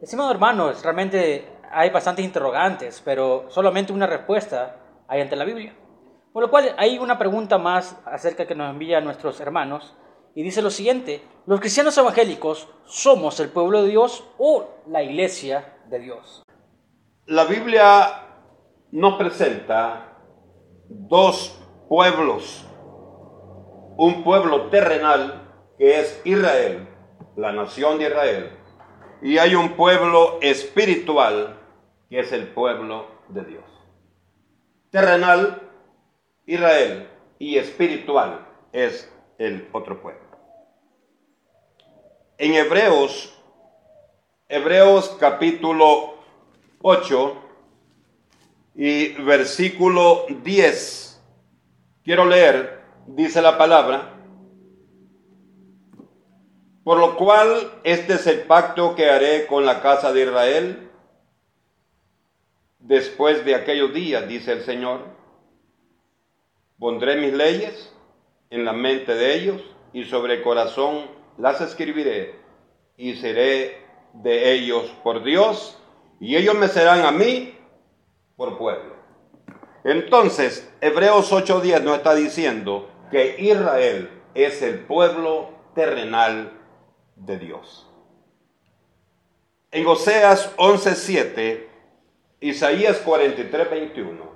Estimado 0.01 0.29
hermanos, 0.29 0.83
realmente 0.83 1.47
hay 1.71 1.89
bastantes 1.91 2.25
interrogantes, 2.25 3.01
pero 3.05 3.45
solamente 3.47 3.93
una 3.93 4.05
respuesta 4.05 4.81
hay 5.07 5.21
ante 5.21 5.37
la 5.37 5.45
Biblia. 5.45 5.73
Por 6.33 6.43
lo 6.43 6.49
cual 6.49 6.75
hay 6.77 6.99
una 6.99 7.17
pregunta 7.17 7.57
más 7.57 7.97
acerca 8.03 8.45
que 8.45 8.53
nos 8.53 8.69
envían 8.69 9.05
nuestros 9.05 9.39
hermanos 9.39 9.95
y 10.35 10.43
dice 10.43 10.61
lo 10.61 10.71
siguiente, 10.71 11.23
¿los 11.45 11.61
cristianos 11.61 11.97
evangélicos 11.97 12.67
somos 12.83 13.39
el 13.39 13.47
pueblo 13.47 13.83
de 13.83 13.87
Dios 13.87 14.27
o 14.37 14.67
la 14.89 15.01
iglesia 15.03 15.73
de 15.89 15.99
Dios? 15.99 16.43
La 17.27 17.45
Biblia 17.45 18.25
nos 18.91 19.13
presenta 19.13 20.17
dos 20.89 21.57
pueblos, 21.87 22.67
un 23.95 24.25
pueblo 24.25 24.63
terrenal 24.63 25.46
que 25.77 25.99
es 25.99 26.21
Israel, 26.23 26.87
la 27.35 27.51
nación 27.51 27.99
de 27.99 28.05
Israel, 28.05 28.51
y 29.21 29.37
hay 29.37 29.55
un 29.55 29.73
pueblo 29.73 30.39
espiritual 30.41 31.59
que 32.09 32.19
es 32.19 32.31
el 32.31 32.47
pueblo 32.47 33.07
de 33.29 33.43
Dios. 33.43 33.65
Terrenal, 34.89 35.61
Israel, 36.45 37.09
y 37.39 37.57
espiritual 37.57 38.47
es 38.71 39.11
el 39.37 39.67
otro 39.71 40.01
pueblo 40.01 40.27
en 42.37 42.53
Hebreos, 42.53 43.33
Hebreos 44.47 45.15
capítulo 45.19 46.17
8 46.81 47.35
y 48.75 49.13
versículo 49.23 50.25
10. 50.43 51.23
Quiero 52.03 52.25
leer, 52.25 52.83
dice 53.07 53.41
la 53.41 53.57
palabra, 53.57 54.16
por 56.87 56.99
lo 56.99 57.17
cual 57.17 57.73
este 57.83 58.13
es 58.13 58.27
el 58.27 58.43
pacto 58.43 58.95
que 58.95 59.09
haré 59.09 59.45
con 59.45 59.65
la 59.65 59.81
casa 59.81 60.13
de 60.13 60.21
Israel 60.21 60.89
después 62.79 63.43
de 63.43 63.55
aquellos 63.55 63.93
días, 63.93 64.25
dice 64.29 64.53
el 64.53 64.63
Señor. 64.63 65.01
Pondré 66.79 67.17
mis 67.17 67.33
leyes 67.33 67.93
en 68.49 68.63
la 68.63 68.71
mente 68.71 69.15
de 69.15 69.35
ellos 69.35 69.61
y 69.91 70.05
sobre 70.05 70.35
el 70.35 70.43
corazón 70.43 71.07
las 71.37 71.59
escribiré 71.59 72.39
y 72.95 73.15
seré 73.15 73.85
de 74.13 74.53
ellos 74.53 74.85
por 75.03 75.25
Dios 75.25 75.77
y 76.21 76.37
ellos 76.37 76.55
me 76.55 76.69
serán 76.69 77.01
a 77.01 77.11
mí 77.11 77.53
por 78.37 78.57
pueblo. 78.57 78.95
Entonces, 79.83 80.73
Hebreos 80.79 81.33
8:10 81.33 81.83
nos 81.83 81.97
está 81.97 82.15
diciendo 82.15 82.89
que 83.11 83.35
Israel 83.39 84.09
es 84.35 84.61
el 84.61 84.79
pueblo 84.85 85.49
terrenal 85.75 86.56
de 87.17 87.37
Dios. 87.37 87.87
En 89.71 89.85
Oseas 89.87 90.53
11:7, 90.57 91.67
Isaías 92.39 93.03
43:21, 93.03 94.31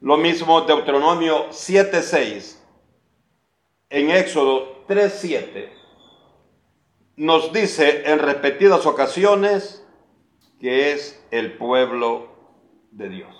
lo 0.00 0.16
mismo 0.16 0.60
Deuteronomio 0.62 1.50
7:6, 1.50 2.58
en 3.90 4.10
Éxodo 4.10 4.84
3.7 4.86 5.84
nos 7.16 7.52
dice 7.52 8.10
en 8.10 8.18
repetidas 8.18 8.86
ocasiones 8.86 9.86
que 10.60 10.92
es 10.92 11.24
el 11.30 11.56
pueblo 11.56 12.28
de 12.90 13.08
Dios. 13.08 13.34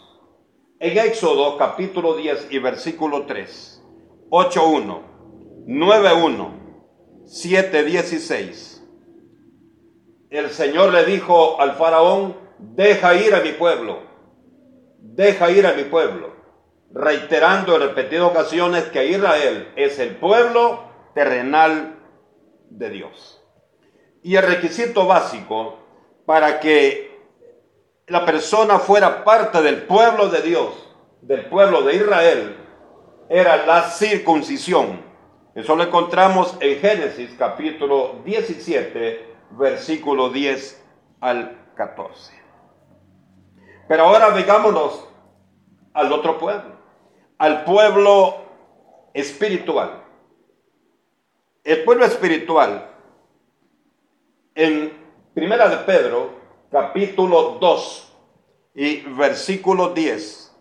En 0.79 0.99
Éxodo 0.99 1.57
capítulo 1.59 2.17
10 2.17 2.49
y 2.51 2.59
versículo 2.59 3.27
3, 3.27 3.83
8.1, 4.31 5.03
9.1, 5.67 6.64
7.16, 7.27 8.83
el 10.31 10.51
Señor 10.51 10.93
le 10.93 11.05
dijo 11.05 11.61
al 11.61 11.75
faraón, 11.75 12.37
deja 12.59 13.15
ir 13.15 13.35
a 13.35 13.41
mi 13.41 13.53
pueblo, 13.53 14.01
deja 14.99 15.51
ir 15.51 15.67
a 15.67 15.75
mi 15.75 15.85
pueblo 15.85 16.35
reiterando 16.95 17.75
en 17.75 17.83
repetidas 17.83 18.31
ocasiones 18.31 18.85
que 18.85 19.07
Israel 19.07 19.73
es 19.75 19.99
el 19.99 20.17
pueblo 20.17 20.85
terrenal 21.13 21.99
de 22.71 22.91
Dios. 22.91 23.43
Y 24.23 24.37
el 24.37 24.45
requisito 24.45 25.05
básico 25.05 25.81
para 26.25 26.61
que 26.61 27.21
la 28.07 28.25
persona 28.25 28.79
fuera 28.79 29.25
parte 29.25 29.61
del 29.61 29.83
pueblo 29.83 30.29
de 30.29 30.43
Dios, 30.43 30.73
del 31.21 31.47
pueblo 31.47 31.83
de 31.83 31.97
Israel, 31.97 32.57
era 33.29 33.67
la 33.67 33.91
circuncisión. 33.91 35.04
Eso 35.55 35.77
lo 35.77 35.85
encontramos 35.85 36.57
en 36.61 36.79
Génesis 36.81 37.35
capítulo 37.39 38.21
17, 38.25 39.35
versículo 39.53 40.31
10 40.31 40.85
al 41.21 41.59
14. 41.77 42.33
Pero 43.89 44.05
ahora 44.05 44.31
veámonos 44.31 45.09
al 45.93 46.13
otro 46.13 46.39
pueblo 46.39 46.75
al 47.39 47.65
pueblo 47.65 48.37
espiritual. 49.13 50.03
El 51.63 51.85
pueblo 51.85 52.05
espiritual, 52.05 52.91
en 54.55 54.93
Primera 55.35 55.69
de 55.69 55.79
Pedro, 55.79 56.31
capítulo 56.71 57.59
2 57.61 58.13
y 58.75 59.01
versículo 59.01 59.91
10. 59.91 60.57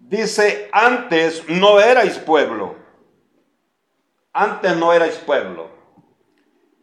Dice, 0.00 0.68
antes 0.72 1.48
no 1.48 1.80
erais 1.80 2.18
pueblo. 2.18 2.74
Antes 4.38 4.76
no 4.76 4.92
erais 4.92 5.16
pueblo. 5.16 5.70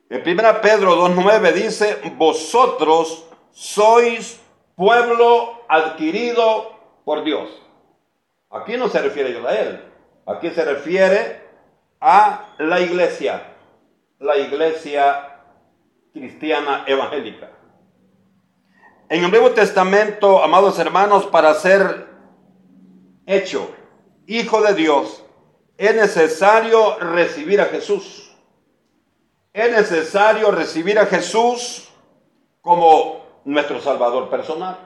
En 0.10 0.28
1 0.28 0.62
Pedro 0.64 1.08
2.9 1.08 1.54
dice, 1.54 2.02
vosotros 2.18 3.28
sois 3.52 4.42
pueblo 4.76 5.62
adquirido 5.70 6.74
por 7.06 7.24
Dios. 7.24 7.48
Aquí 8.50 8.76
no 8.76 8.90
se 8.90 9.00
refiere 9.04 9.30
a 9.30 9.38
Israel, 9.38 9.86
aquí 10.26 10.50
se 10.50 10.66
refiere 10.66 11.42
a 12.02 12.56
la 12.58 12.80
iglesia, 12.80 13.44
la 14.18 14.36
iglesia 14.38 15.44
cristiana 16.12 16.86
evangélica. 16.88 17.52
En 19.10 19.26
el 19.26 19.30
Nuevo 19.30 19.52
Testamento, 19.52 20.44
amados 20.44 20.80
hermanos, 20.80 21.28
para 21.28 21.54
ser 21.54 22.08
hecho 23.28 23.70
hijo 24.26 24.64
de 24.64 24.74
Dios, 24.74 25.23
es 25.86 25.96
necesario 25.96 26.98
recibir 27.00 27.62
a 27.62 27.66
Jesús. 27.66 28.32
Es 29.52 29.72
necesario 29.72 30.52
recibir 30.52 30.98
a 31.00 31.06
Jesús 31.06 31.90
como 32.62 33.42
nuestro 33.46 33.80
Salvador 33.82 34.30
personal. 34.30 34.78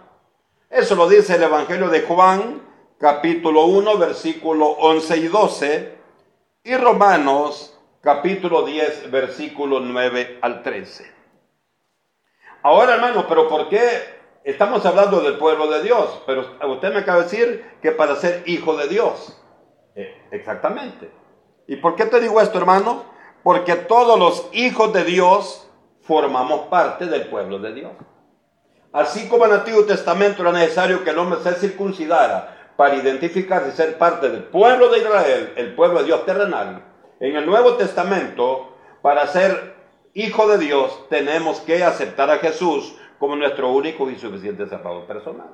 Eso 0.70 0.96
lo 0.96 1.08
dice 1.08 1.36
el 1.36 1.44
Evangelio 1.44 1.90
de 1.90 2.02
Juan, 2.02 2.62
capítulo 3.00 3.66
1, 3.66 3.98
versículo 3.98 4.66
11 4.68 5.18
y 5.18 5.28
12, 5.28 5.98
y 6.64 6.76
Romanos, 6.76 7.78
capítulo 8.02 8.64
10, 8.64 9.10
versículo 9.10 9.80
9 9.80 10.40
al 10.42 10.64
13. 10.64 11.16
Ahora, 12.64 12.96
hermanos, 12.96 13.26
pero 13.30 13.48
¿por 13.48 13.70
qué 13.70 14.18
Estamos 14.48 14.86
hablando 14.86 15.20
del 15.20 15.38
pueblo 15.38 15.70
de 15.70 15.84
Dios, 15.84 16.22
pero 16.26 16.56
usted 16.70 16.94
me 16.94 17.00
acaba 17.00 17.18
de 17.18 17.24
decir 17.26 17.66
que 17.82 17.92
para 17.92 18.16
ser 18.16 18.44
hijo 18.46 18.78
de 18.78 18.88
Dios. 18.88 19.38
Eh, 19.98 20.16
exactamente. 20.30 21.10
¿Y 21.68 21.78
por 21.78 21.96
qué 21.96 22.06
te 22.06 22.22
digo 22.22 22.40
esto, 22.40 22.60
hermano? 22.60 23.04
Porque 23.42 23.76
todos 23.76 24.18
los 24.20 24.48
hijos 24.54 24.94
de 24.94 25.04
Dios 25.04 25.68
formamos 26.02 26.68
parte 26.68 27.08
del 27.08 27.28
pueblo 27.28 27.58
de 27.58 27.74
Dios. 27.74 27.92
Así 28.94 29.28
como 29.28 29.46
en 29.46 29.52
el 29.52 29.58
Antiguo 29.60 29.84
Testamento 29.86 30.44
era 30.44 30.52
necesario 30.52 31.04
que 31.04 31.10
el 31.10 31.18
hombre 31.18 31.40
se 31.42 31.56
circuncidara 31.56 32.74
para 32.78 32.96
identificarse 32.96 33.70
y 33.70 33.72
ser 33.72 33.98
parte 33.98 34.30
del 34.30 34.44
pueblo 34.44 34.90
de 34.90 35.00
Israel, 35.00 35.54
el 35.56 35.74
pueblo 35.74 36.00
de 36.00 36.06
Dios 36.06 36.26
terrenal, 36.26 36.84
en 37.20 37.36
el 37.36 37.46
Nuevo 37.48 37.74
Testamento, 37.74 38.76
para 39.02 39.26
ser 39.26 39.76
hijo 40.14 40.48
de 40.48 40.60
Dios, 40.60 41.10
tenemos 41.10 41.60
que 41.62 41.84
aceptar 41.84 42.30
a 42.30 42.38
Jesús 42.38 42.96
como 43.18 43.36
nuestro 43.36 43.72
único 43.72 44.10
y 44.12 44.16
suficiente 44.18 44.68
Salvador 44.68 45.08
personal. 45.08 45.50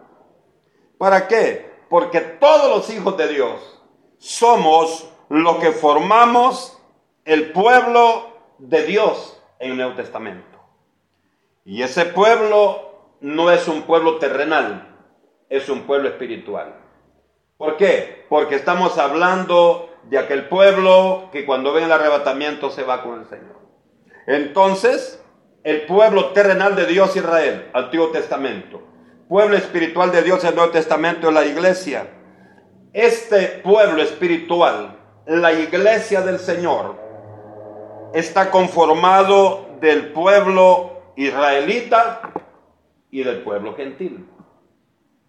¿Para 0.97 1.27
qué? 1.29 1.71
Porque 1.89 2.19
todos 2.19 2.69
los 2.69 2.89
hijos 2.89 3.15
de 3.15 3.29
Dios 3.29 3.82
somos 4.23 5.05
los 5.27 5.57
que 5.57 5.73
formamos 5.73 6.79
el 7.25 7.51
pueblo 7.51 8.29
de 8.57 8.83
Dios 8.85 9.37
en 9.59 9.71
el 9.71 9.77
Nuevo 9.77 9.95
Testamento. 9.95 10.59
Y 11.65 11.81
ese 11.81 12.05
pueblo 12.05 13.17
no 13.19 13.51
es 13.51 13.67
un 13.67 13.81
pueblo 13.81 14.19
terrenal, 14.19 14.95
es 15.49 15.67
un 15.67 15.81
pueblo 15.81 16.07
espiritual. 16.07 16.73
¿Por 17.57 17.75
qué? 17.75 18.25
Porque 18.29 18.55
estamos 18.55 18.97
hablando 18.97 19.89
de 20.03 20.17
aquel 20.17 20.47
pueblo 20.47 21.27
que 21.33 21.45
cuando 21.45 21.73
ven 21.73 21.83
el 21.83 21.91
arrebatamiento 21.91 22.69
se 22.69 22.83
va 22.83 23.03
con 23.03 23.19
el 23.19 23.27
Señor. 23.27 23.59
Entonces, 24.25 25.21
el 25.65 25.81
pueblo 25.81 26.27
terrenal 26.27 26.77
de 26.77 26.85
Dios 26.85 27.13
Israel, 27.17 27.69
Antiguo 27.73 28.07
Testamento. 28.07 28.81
Pueblo 29.27 29.57
espiritual 29.57 30.13
de 30.13 30.23
Dios, 30.23 30.45
el 30.45 30.55
Nuevo 30.55 30.71
Testamento, 30.71 31.29
la 31.29 31.45
iglesia. 31.45 32.07
Este 32.93 33.59
pueblo 33.63 34.03
espiritual, 34.03 34.99
la 35.25 35.51
iglesia 35.51 36.21
del 36.21 36.37
Señor, 36.37 36.95
está 38.13 38.51
conformado 38.51 39.65
del 39.79 40.11
pueblo 40.11 41.01
israelita 41.15 42.33
y 43.09 43.23
del 43.23 43.41
pueblo 43.41 43.75
gentil. 43.75 44.29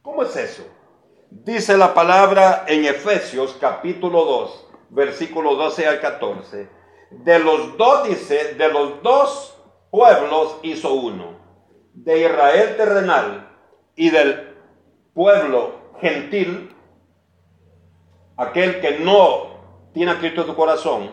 ¿Cómo 0.03 0.25
es 0.25 0.37
eso? 0.37 0.67
Dice 1.31 1.79
la 1.79 1.95
palabra 1.95 2.67
en 2.69 2.85
Efesios 2.85 3.57
capítulo 3.59 4.27
2, 4.27 4.69
versículo 4.91 5.55
12 5.55 5.87
al 5.87 6.01
14. 6.03 6.69
De 7.13 7.39
los 7.39 7.79
dos 7.79 8.07
dice, 8.07 8.57
de 8.57 8.69
los 8.71 9.03
dos 9.03 9.59
pueblos 9.91 10.59
hizo 10.63 10.93
uno, 10.93 11.39
de 11.95 12.27
Israel 12.27 12.77
terrenal 12.77 13.57
y 13.97 14.11
del 14.11 14.55
pueblo 15.15 15.77
gentil, 16.03 16.75
aquel 18.37 18.81
que 18.81 18.99
no 18.99 19.55
tiene 19.93 20.13
a 20.13 20.19
Cristo 20.19 20.43
en 20.43 20.47
su 20.49 20.55
corazón, 20.55 21.11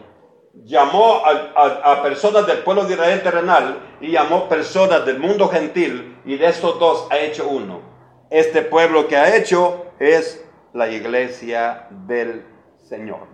llamó 0.54 1.22
a, 1.26 2.02
personas 2.04 2.46
del 2.46 2.60
pueblo 2.60 2.86
de 2.86 2.94
Israel 2.94 3.22
terrenal 3.24 3.80
y 4.02 4.12
llamó 4.12 4.50
personas 4.50 5.06
del 5.06 5.20
mundo 5.20 5.48
gentil 5.48 6.18
y 6.26 6.38
de 6.38 6.48
estos 6.48 6.80
dos 6.80 7.08
ha 7.10 7.20
hecho 7.20 7.48
uno. 7.48 7.82
Este 8.30 8.62
pueblo 8.62 9.08
que 9.08 9.18
ha 9.18 9.36
hecho 9.36 9.86
es 10.00 10.44
la 10.74 10.90
iglesia 10.90 11.88
del 12.08 12.46
Señor. 12.88 13.28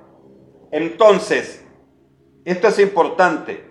Entonces, 0.71 1.65
esto 2.45 2.67
es 2.67 2.80
importante. 2.80 3.69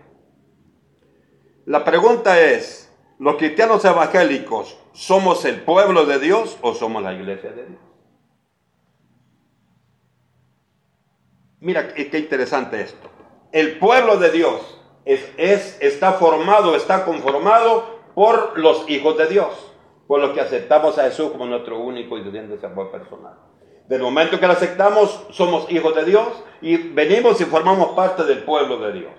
La 1.66 1.85
pregunta 1.85 2.40
es, 2.40 2.92
¿los 3.18 3.37
cristianos 3.37 3.85
evangélicos 3.85 4.79
somos 4.92 5.44
el 5.44 5.61
pueblo 5.62 6.07
de 6.07 6.18
Dios 6.20 6.57
o 6.62 6.74
somos 6.74 7.02
la 7.02 7.12
iglesia 7.12 7.50
de 7.50 7.66
Dios? 7.66 7.86
Mira 11.66 11.88
qué 11.88 12.16
interesante 12.16 12.81
esto. 12.81 13.09
El 13.50 13.81
pueblo 13.81 14.18
de 14.18 14.31
Dios 14.31 14.79
es, 15.05 15.33
es, 15.37 15.76
está 15.81 16.12
formado, 16.12 16.76
está 16.76 17.05
conformado 17.05 18.02
por 18.14 18.57
los 18.57 18.88
hijos 18.88 19.18
de 19.18 19.26
Dios, 19.26 19.48
por 20.07 20.20
los 20.20 20.31
que 20.31 20.40
aceptamos 20.40 20.96
a 20.96 21.02
Jesús 21.02 21.33
como 21.33 21.44
nuestro 21.44 21.81
único 21.81 22.16
y 22.16 22.20
suficiente 22.20 22.57
Salvador 22.61 22.92
personal. 22.92 23.35
Del 23.88 24.00
momento 24.00 24.38
que 24.38 24.46
lo 24.46 24.52
aceptamos, 24.52 25.26
somos 25.31 25.68
hijos 25.72 25.92
de 25.96 26.05
Dios 26.05 26.29
y 26.62 26.76
venimos 26.76 27.40
y 27.40 27.46
formamos 27.46 27.96
parte 27.96 28.22
del 28.22 28.44
pueblo 28.44 28.79
de 28.79 28.92
Dios. 28.92 29.12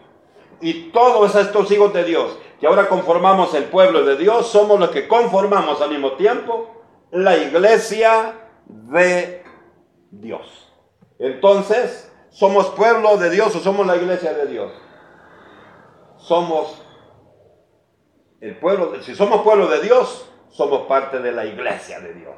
Y 0.61 0.91
todos 0.91 1.35
estos 1.35 1.69
hijos 1.69 1.91
de 1.91 2.05
Dios 2.05 2.39
que 2.61 2.67
ahora 2.67 2.87
conformamos 2.87 3.53
el 3.55 3.65
pueblo 3.65 4.05
de 4.05 4.15
Dios, 4.15 4.47
somos 4.47 4.79
los 4.79 4.91
que 4.91 5.09
conformamos 5.09 5.81
al 5.81 5.89
mismo 5.89 6.13
tiempo 6.13 6.81
la 7.11 7.35
iglesia 7.35 8.35
de 8.67 9.43
Dios. 10.11 10.73
Entonces, 11.19 12.06
¿somos 12.37 12.67
pueblo 12.67 13.17
de 13.17 13.31
Dios 13.31 13.55
o 13.55 13.59
somos 13.59 13.87
la 13.87 13.95
iglesia 13.95 14.31
de 14.31 14.45
Dios? 14.45 14.71
Somos 16.19 16.79
el 18.39 18.55
pueblo, 18.59 19.01
si 19.01 19.15
somos 19.15 19.41
pueblo 19.41 19.67
de 19.67 19.81
Dios, 19.81 20.29
somos 20.51 20.85
parte 20.85 21.17
de 21.17 21.31
la 21.31 21.45
iglesia 21.45 21.99
de 21.99 22.13
Dios. 22.13 22.35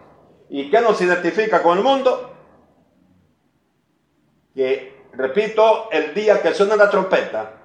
¿Y 0.47 0.69
qué 0.69 0.79
nos 0.79 1.01
identifica 1.01 1.61
con 1.61 1.77
el 1.77 1.83
mundo? 1.83 2.33
Que, 4.55 5.05
repito, 5.11 5.89
el 5.91 6.13
día 6.13 6.41
que 6.41 6.53
suena 6.53 6.77
la 6.77 6.89
trompeta, 6.89 7.55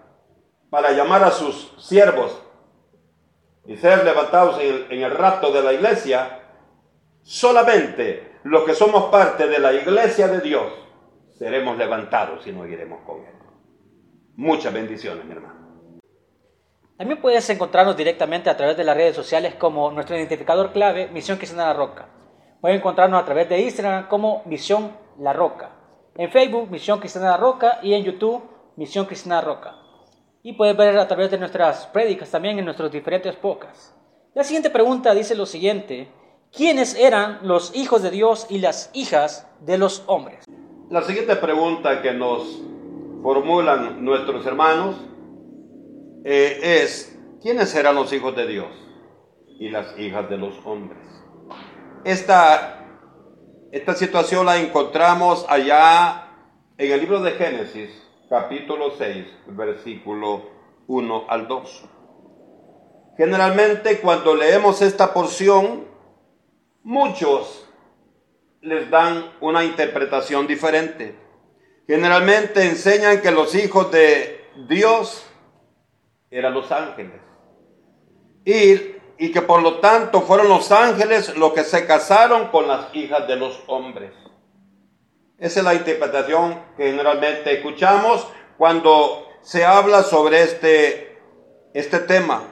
para 0.71 0.91
llamar 0.91 1.23
a 1.23 1.31
sus 1.31 1.73
siervos 1.79 2.37
y 3.65 3.77
ser 3.77 4.05
levantados 4.05 4.61
en 4.61 5.03
el, 5.05 5.11
rato 5.13 5.53
de 5.53 5.63
la 5.63 5.73
iglesia, 5.73 6.41
solamente 7.23 8.41
los 8.43 8.65
que 8.65 8.75
somos 8.75 9.05
parte 9.05 9.47
de 9.47 9.61
la 9.61 9.73
iglesia 9.73 10.27
de 10.27 10.41
Dios 10.41 10.84
seremos 11.35 11.77
levantados 11.77 12.47
y 12.47 12.53
no 12.53 12.67
iremos 12.67 13.01
con 13.07 13.19
Él. 13.19 13.35
Muchas 14.37 14.73
bendiciones, 14.73 15.25
mi 15.25 15.33
hermano. 15.33 15.55
También 16.97 17.21
puedes 17.21 17.49
encontrarnos 17.51 17.97
directamente 17.97 18.51
a 18.51 18.57
través 18.57 18.77
de 18.77 18.85
las 18.85 18.97
redes 18.97 19.17
sociales 19.17 19.55
como 19.57 19.91
nuestro 19.91 20.17
identificador 20.17 20.73
clave, 20.73 21.09
Misión 21.09 21.39
Cristiana 21.39 21.67
La 21.67 21.75
Roca. 21.75 22.09
Puedes 22.61 22.79
encontrarnos 22.79 23.21
a 23.21 23.25
través 23.25 23.49
de 23.49 23.61
Instagram 23.61 24.09
como 24.09 24.43
Misión 24.47 24.93
La 25.19 25.33
Roca. 25.33 25.71
En 26.17 26.31
Facebook, 26.31 26.71
Misión 26.71 27.01
Cristiana 27.01 27.31
La 27.31 27.37
Roca. 27.37 27.81
Y 27.83 27.95
en 27.95 28.05
YouTube, 28.05 28.43
Misión 28.77 29.07
Cristiana 29.07 29.37
La 29.37 29.43
Roca 29.43 29.85
y 30.45 30.53
puedes 30.53 30.77
ver 30.77 30.97
a 30.99 31.09
través 31.09 31.31
de 31.31 31.39
nuestras 31.39 31.87
prédicas 31.87 32.31
también 32.31 32.59
en 32.59 32.67
nuestros 32.67 32.93
diferentes 32.93 33.35
podcasts. 33.35 33.95
La 34.35 34.45
siguiente 34.45 34.69
pregunta 34.69 35.15
dice 35.15 35.35
lo 35.35 35.47
siguiente, 35.47 36.09
¿quiénes 36.53 36.95
eran 36.97 37.39
los 37.43 37.75
hijos 37.75 38.03
de 38.03 38.11
Dios 38.11 38.47
y 38.51 38.59
las 38.59 38.91
hijas 38.93 39.49
de 39.61 39.79
los 39.79 40.05
hombres? 40.07 40.45
La 40.95 41.03
siguiente 41.03 41.35
pregunta 41.35 42.03
que 42.03 42.13
nos 42.13 42.63
formulan 43.21 44.05
nuestros 44.05 44.47
hermanos 44.47 44.95
eh, 46.25 46.83
es, 46.85 47.19
¿quiénes 47.43 47.75
eran 47.75 47.97
los 47.97 48.13
hijos 48.13 48.37
de 48.37 48.47
Dios 48.47 48.69
y 49.59 49.71
las 49.71 49.99
hijas 49.99 50.31
de 50.31 50.39
los 50.39 50.55
hombres? 50.65 51.01
Esta, 52.05 52.87
esta 53.73 53.95
situación 53.95 54.47
la 54.47 54.61
encontramos 54.61 55.45
allá 55.49 56.29
en 56.79 56.93
el 56.93 57.01
libro 57.01 57.21
de 57.23 57.33
Génesis, 57.33 57.91
capítulo 58.31 58.93
6, 58.97 59.27
versículo 59.49 60.43
1 60.87 61.25
al 61.29 61.49
2. 61.49 61.85
Generalmente 63.17 63.99
cuando 63.99 64.37
leemos 64.37 64.81
esta 64.81 65.13
porción, 65.13 65.87
muchos 66.85 67.64
les 68.65 68.91
dan 68.91 69.31
una 69.41 69.63
interpretación 69.63 70.47
diferente. 70.47 71.15
Generalmente 71.87 72.65
enseñan 72.65 73.21
que 73.21 73.31
los 73.31 73.55
hijos 73.55 73.93
de 73.93 74.49
Dios 74.69 75.27
eran 76.31 76.55
los 76.55 76.73
ángeles. 76.73 77.21
Y, 78.45 78.95
y 79.19 79.33
que 79.33 79.43
por 79.43 79.63
lo 79.63 79.81
tanto 79.81 80.23
fueron 80.23 80.49
los 80.49 80.73
ángeles 80.73 81.37
los 81.37 81.53
que 81.53 81.63
se 81.63 81.87
casaron 81.87 82.49
con 82.49 82.67
las 82.67 82.95
hijas 82.95 83.29
de 83.29 83.37
los 83.37 83.63
hombres. 83.67 84.13
Esa 85.39 85.61
es 85.61 85.65
la 85.65 85.75
interpretación 85.75 86.63
que 86.77 86.85
generalmente 86.85 87.53
escuchamos 87.53 88.27
cuando 88.57 89.29
se 89.43 89.65
habla 89.65 90.03
sobre 90.03 90.43
este, 90.43 91.19
este 91.75 91.99
tema. 91.99 92.45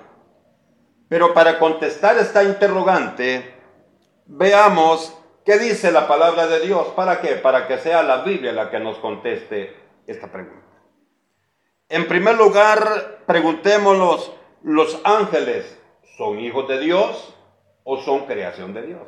Pero 1.09 1.33
para 1.33 1.59
contestar 1.59 2.19
esta 2.19 2.45
interrogante, 2.45 3.55
veamos 4.27 5.17
qué 5.45 5.59
dice 5.59 5.93
la 5.93 6.07
palabra 6.07 6.47
de 6.47 6.61
Dios. 6.61 6.89
¿Para 6.89 7.21
qué? 7.21 7.37
Para 7.37 7.67
que 7.67 7.79
sea 7.79 8.03
la 8.03 8.19
Biblia 8.23 8.53
la 8.53 8.71
que 8.71 8.79
nos 8.79 8.99
conteste 8.99 9.77
esta 10.07 10.31
pregunta. 10.31 10.63
En 11.89 12.09
primer 12.09 12.37
lugar, 12.37 13.23
preguntémonos, 13.27 14.33
¿los 14.63 15.01
ángeles 15.05 15.79
son 16.17 16.41
hijos 16.41 16.67
de 16.69 16.81
Dios 16.81 17.35
o 17.85 17.99
son 17.99 18.27
creación 18.27 18.73
de 18.73 18.87
Dios? 18.87 19.03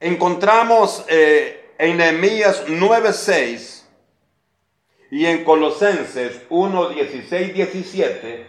Encontramos 0.00 1.04
eh, 1.08 1.72
en 1.78 1.96
Nehemías 1.96 2.66
9:6 2.68 3.84
y 5.10 5.26
en 5.26 5.44
Colosenses 5.44 6.42
1, 6.48 6.88
16, 6.88 7.54
17, 7.54 8.46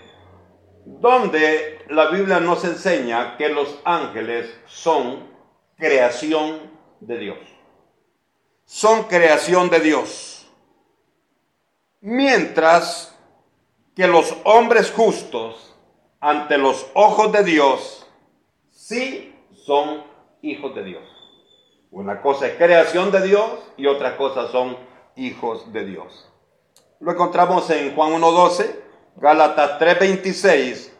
donde 0.85 1.79
la 1.89 2.09
Biblia 2.09 2.39
nos 2.39 2.63
enseña 2.63 3.37
que 3.37 3.49
los 3.49 3.79
ángeles 3.85 4.53
son 4.65 5.32
creación 5.77 6.71
de 6.99 7.17
Dios. 7.17 7.37
Son 8.65 9.03
creación 9.03 9.69
de 9.69 9.79
Dios. 9.79 10.47
Mientras 12.01 13.15
que 13.95 14.07
los 14.07 14.35
hombres 14.43 14.91
justos 14.91 15.75
ante 16.19 16.57
los 16.57 16.87
ojos 16.93 17.31
de 17.31 17.43
Dios 17.43 18.07
sí 18.71 19.35
son 19.65 20.03
hijos 20.41 20.73
de 20.75 20.83
Dios. 20.83 21.03
Una 21.91 22.21
cosa 22.21 22.47
es 22.47 22.55
creación 22.55 23.11
de 23.11 23.21
Dios 23.21 23.49
y 23.77 23.85
otra 23.85 24.17
cosa 24.17 24.47
son 24.47 24.75
hijos 25.15 25.71
de 25.71 25.85
Dios. 25.85 26.29
Lo 26.99 27.11
encontramos 27.11 27.69
en 27.69 27.95
Juan 27.95 28.13
1.12, 28.13 28.75
Gálatas 29.17 29.79
3.26 29.79 30.91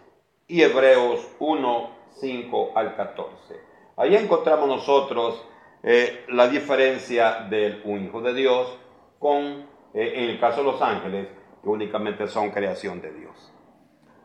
y 0.48 0.62
Hebreos 0.62 1.22
1.5 1.40 2.72
al 2.76 2.96
14. 2.96 3.73
Ahí 3.96 4.16
encontramos 4.16 4.68
nosotros 4.68 5.46
eh, 5.84 6.26
la 6.30 6.48
diferencia 6.48 7.48
del 7.50 7.82
un 7.86 8.06
hijo 8.06 8.22
de 8.22 8.34
Dios 8.34 8.78
con, 9.20 9.68
eh, 9.94 10.14
en 10.16 10.30
el 10.30 10.40
caso 10.40 10.62
de 10.62 10.72
los 10.72 10.82
ángeles, 10.82 11.28
que 11.62 11.70
únicamente 11.70 12.28
son 12.28 12.52
creación 12.52 13.02
de 13.02 13.14
Dios. 13.14 13.54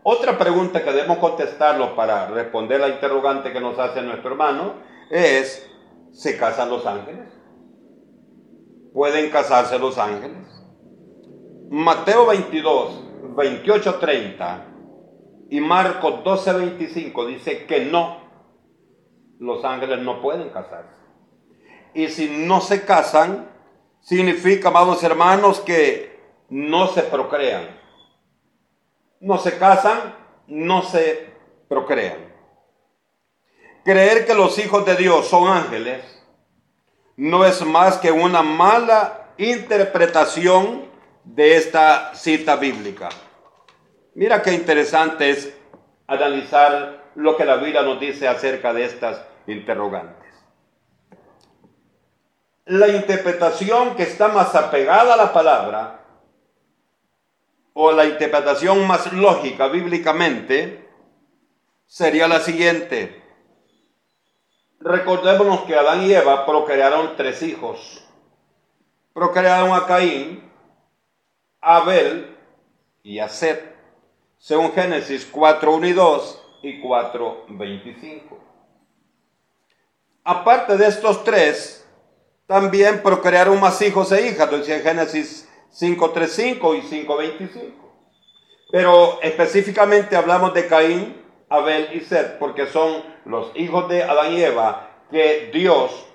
Otra 0.03 0.39
pregunta 0.39 0.83
que 0.83 0.93
debemos 0.93 1.19
contestarlo 1.19 1.95
para 1.95 2.29
responder 2.29 2.81
la 2.81 2.89
interrogante 2.89 3.53
que 3.53 3.61
nos 3.61 3.79
hace 3.79 4.01
nuestro 4.01 4.31
hermano 4.31 4.75
es, 5.11 5.69
¿se 6.13 6.39
casan 6.39 6.71
los 6.71 6.87
ángeles? 6.87 7.29
¿Pueden 8.95 9.31
casarse 9.31 9.79
los 9.79 9.99
ángeles? 9.99 10.47
Mateo 11.71 12.27
22, 12.27 13.37
28, 13.37 13.95
30 13.97 14.67
y 15.51 15.61
Marcos 15.61 16.25
12, 16.25 16.53
25 16.55 17.27
dice 17.27 17.67
que 17.67 17.85
no, 17.85 18.28
los 19.39 19.65
ángeles 19.65 20.01
no 20.01 20.21
pueden 20.21 20.51
casarse. 20.51 20.95
Y 21.95 22.09
si 22.09 22.29
no 22.29 22.61
se 22.61 22.85
casan, 22.85 23.49
significa, 24.01 24.69
amados 24.69 25.03
hermanos, 25.03 25.61
que 25.61 26.19
no 26.49 26.89
se 26.89 27.03
procrean. 27.03 27.79
No 29.21 29.39
se 29.39 29.59
casan, 29.59 30.15
no 30.47 30.83
se 30.83 31.33
procrean. 31.69 32.29
Creer 33.85 34.27
que 34.27 34.35
los 34.35 34.59
hijos 34.59 34.85
de 34.85 34.97
Dios 34.97 35.27
son 35.27 35.49
ángeles 35.49 36.19
no 37.19 37.45
es 37.45 37.65
más 37.67 37.99
que 37.99 38.13
una 38.13 38.43
mala 38.43 39.33
interpretación 39.39 40.85
de 41.25 41.57
esta 41.57 42.15
cita 42.15 42.55
bíblica. 42.55 43.09
Mira 44.15 44.41
qué 44.41 44.53
interesante 44.53 45.31
es 45.31 45.53
analizar 46.07 47.08
lo 47.19 47.37
que 47.37 47.45
la 47.45 47.57
Biblia 47.57 47.83
nos 47.83 47.99
dice 47.99 48.29
acerca 48.29 48.73
de 48.73 48.85
estas 48.85 49.21
interrogantes. 49.49 50.33
La 52.67 52.87
interpretación 52.87 53.97
que 53.97 54.05
está 54.05 54.29
más 54.29 54.55
apegada 54.55 55.15
a 55.15 55.17
la 55.17 55.33
palabra, 55.33 56.05
o 57.73 57.91
la 57.91 58.05
interpretación 58.05 58.87
más 58.87 59.13
lógica 59.13 59.67
bíblicamente, 59.67 60.89
sería 61.87 62.29
la 62.29 62.39
siguiente. 62.39 63.21
Recordémonos 64.79 65.63
que 65.63 65.75
Adán 65.75 66.03
y 66.05 66.13
Eva 66.13 66.47
procrearon 66.47 67.17
tres 67.17 67.43
hijos. 67.43 68.05
Procrearon 69.13 69.73
a 69.73 69.87
Caín, 69.87 70.49
Abel 71.61 72.37
y 73.03 73.19
a 73.19 73.29
Seth, 73.29 73.75
según 74.39 74.71
Génesis 74.71 75.27
4, 75.27 75.75
1 75.75 75.87
y 75.89 75.93
2 75.95 76.45
y 76.63 76.81
4, 76.81 77.47
25. 77.49 78.39
Aparte 80.25 80.77
de 80.77 80.87
estos 80.87 81.25
tres, 81.25 81.89
también 82.47 83.03
procrearon 83.03 83.61
más 83.61 83.81
hijos 83.83 84.11
e 84.13 84.29
hijas, 84.29 84.51
decía 84.51 84.81
Génesis 84.81 85.49
5, 85.71 86.11
3, 86.11 86.33
5 86.33 86.75
y 86.75 86.83
5, 86.83 87.17
25. 87.17 87.89
Pero 88.71 89.19
específicamente 89.23 90.17
hablamos 90.17 90.53
de 90.55 90.67
Caín, 90.67 91.23
Abel 91.49 91.89
y 91.95 92.01
Seth, 92.01 92.39
porque 92.39 92.67
son 92.67 93.03
los 93.25 93.53
hijos 93.55 93.89
de 93.89 94.03
Adán 94.03 94.33
y 94.33 94.43
Eva 94.43 94.91
que 95.11 95.51
Dios, 95.53 96.07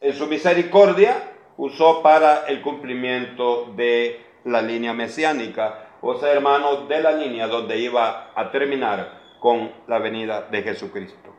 en 0.00 0.14
su 0.14 0.26
misericordia, 0.26 1.32
usó 1.56 2.02
para 2.02 2.46
el 2.46 2.62
cumplimiento 2.62 3.72
de 3.76 4.24
la 4.44 4.62
línea 4.62 4.92
mesiánica, 4.92 5.90
o 6.00 6.18
sea, 6.18 6.32
hermanos, 6.32 6.88
de 6.88 7.00
la 7.00 7.12
línea 7.12 7.46
donde 7.46 7.78
iba 7.78 8.32
a 8.34 8.50
terminar 8.50 9.21
con 9.42 9.72
la 9.88 9.98
venida 9.98 10.42
de 10.42 10.62
Jesucristo. 10.62 11.34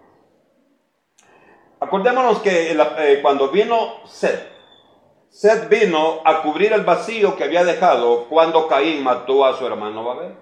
Acordémonos 1.80 2.40
que 2.40 2.74
eh, 2.74 3.20
cuando 3.22 3.48
vino 3.48 4.06
Seth, 4.06 4.52
Seth 5.30 5.70
vino 5.70 6.20
a 6.26 6.42
cubrir 6.42 6.74
el 6.74 6.84
vacío 6.84 7.38
que 7.38 7.46
había 7.46 7.64
dejado 7.64 8.26
cuando 8.26 8.68
Caín 8.68 9.04
mató 9.04 9.46
a 9.46 9.58
su 9.58 9.66
hermano 9.66 10.04
Babel. 10.04 10.36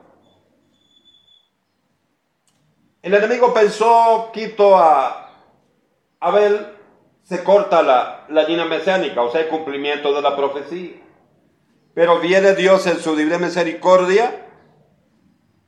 El 3.04 3.14
enemigo 3.14 3.54
pensó, 3.54 4.32
quito 4.34 4.76
a 4.76 5.30
Abel, 6.20 6.66
se 7.22 7.44
corta 7.44 7.84
la, 7.84 8.26
la 8.30 8.44
línea 8.44 8.66
mesiánica, 8.66 9.22
o 9.22 9.32
sea, 9.32 9.42
el 9.42 9.50
cumplimiento 9.50 10.14
de 10.14 10.22
la 10.24 10.36
profecía. 10.36 11.00
Pero 11.94 12.20
viene 12.20 12.56
Dios 12.56 12.88
en 12.88 12.98
su 12.98 13.16
divina 13.16 13.38
misericordia, 13.38 14.51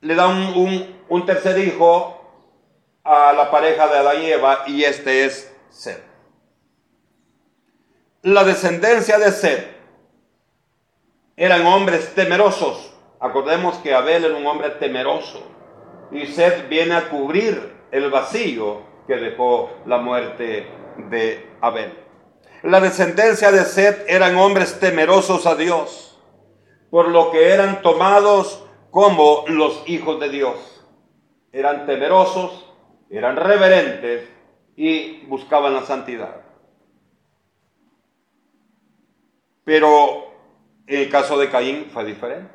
le 0.04 0.14
da 0.14 0.28
un, 0.28 1.26
tercer 1.26 1.58
hijo 1.58 2.20
a 3.02 3.32
la 3.32 3.50
pareja 3.50 3.88
de 3.88 3.98
Adán 3.98 4.22
y 4.22 4.30
Eva, 4.30 4.64
y 4.66 4.84
este 4.84 5.24
es 5.24 5.52
Seth. 5.70 6.02
La 8.22 8.44
descendencia 8.44 9.18
de 9.18 9.32
Seth 9.32 9.66
eran 11.36 11.66
hombres 11.66 12.14
temerosos. 12.14 12.94
Acordemos 13.18 13.76
que 13.78 13.94
Abel 13.94 14.24
era 14.24 14.36
un 14.36 14.46
hombre 14.46 14.70
temeroso. 14.70 15.42
Y 16.12 16.26
Seth 16.26 16.68
viene 16.68 16.94
a 16.94 17.08
cubrir 17.08 17.74
el 17.90 18.10
vacío 18.10 18.82
que 19.06 19.16
dejó 19.16 19.70
la 19.86 19.98
muerte 19.98 20.66
de 21.10 21.50
Abel. 21.60 21.92
La 22.62 22.80
descendencia 22.80 23.50
de 23.50 23.64
Seth 23.64 24.04
eran 24.08 24.36
hombres 24.36 24.78
temerosos 24.78 25.46
a 25.46 25.54
Dios 25.54 26.14
por 26.94 27.08
lo 27.08 27.32
que 27.32 27.52
eran 27.52 27.82
tomados 27.82 28.62
como 28.94 29.42
los 29.48 29.82
hijos 29.88 30.20
de 30.20 30.28
Dios. 30.28 30.54
Eran 31.50 31.84
temerosos, 31.84 32.72
eran 33.10 33.34
reverentes 33.34 34.28
y 34.76 35.26
buscaban 35.26 35.74
la 35.74 35.82
santidad. 35.82 36.42
Pero 39.64 40.26
en 40.86 41.00
el 41.00 41.10
caso 41.10 41.36
de 41.36 41.50
Caín 41.50 41.86
fue 41.92 42.04
diferente. 42.04 42.52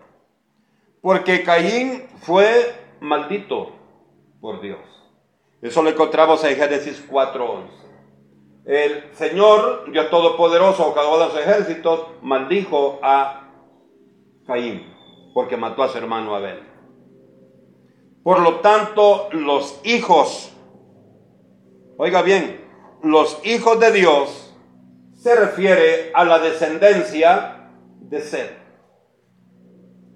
Porque 1.02 1.44
Caín 1.44 2.08
fue 2.22 2.74
maldito 3.02 3.74
por 4.40 4.62
Dios. 4.62 4.80
Eso 5.62 5.84
lo 5.84 5.90
encontramos 5.90 6.42
en 6.46 6.56
Génesis 6.56 7.06
4.11. 7.10 7.68
El 8.64 9.14
Señor, 9.14 9.92
Dios 9.92 10.10
Todopoderoso, 10.10 10.94
uno 10.94 11.18
de 11.18 11.26
los 11.26 11.38
ejércitos, 11.38 12.08
maldijo 12.22 12.98
a 13.04 13.50
Caín, 14.48 14.99
porque 15.34 15.58
mató 15.58 15.84
a 15.84 15.90
su 15.90 15.98
hermano 15.98 16.36
Abel. 16.36 16.64
Por 18.24 18.40
lo 18.42 18.60
tanto, 18.60 19.30
los 19.32 19.80
hijos 19.84 20.50
Oiga 22.02 22.22
bien, 22.22 22.66
los 23.04 23.46
hijos 23.46 23.78
de 23.82 23.92
Dios 23.92 24.54
se 25.18 25.36
refiere 25.36 26.12
a 26.14 26.24
la 26.24 26.40
descendencia 26.40 27.72
de 28.00 28.22
Sed, 28.22 28.52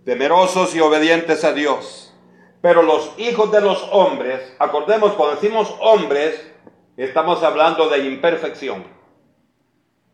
temerosos 0.06 0.74
y 0.74 0.80
obedientes 0.80 1.44
a 1.44 1.52
Dios. 1.52 2.16
Pero 2.62 2.84
los 2.84 3.12
hijos 3.18 3.52
de 3.52 3.60
los 3.60 3.86
hombres, 3.92 4.56
acordemos, 4.60 5.12
cuando 5.12 5.36
decimos 5.36 5.76
hombres, 5.82 6.50
estamos 6.96 7.44
hablando 7.44 7.90
de 7.90 8.06
imperfección. 8.06 8.86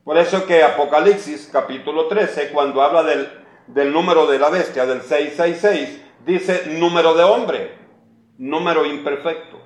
Por 0.03 0.17
eso 0.17 0.47
que 0.47 0.63
Apocalipsis 0.63 1.51
capítulo 1.53 2.07
13, 2.07 2.49
cuando 2.49 2.81
habla 2.81 3.03
del, 3.03 3.29
del 3.69 3.93
número 3.93 4.25
de 4.27 4.39
la 4.39 4.49
bestia, 4.49 4.85
del 4.85 5.01
666, 5.01 6.01
dice 6.25 6.63
número 6.79 7.13
de 7.13 7.23
hombre, 7.23 7.77
número 8.37 8.85
imperfecto. 8.85 9.61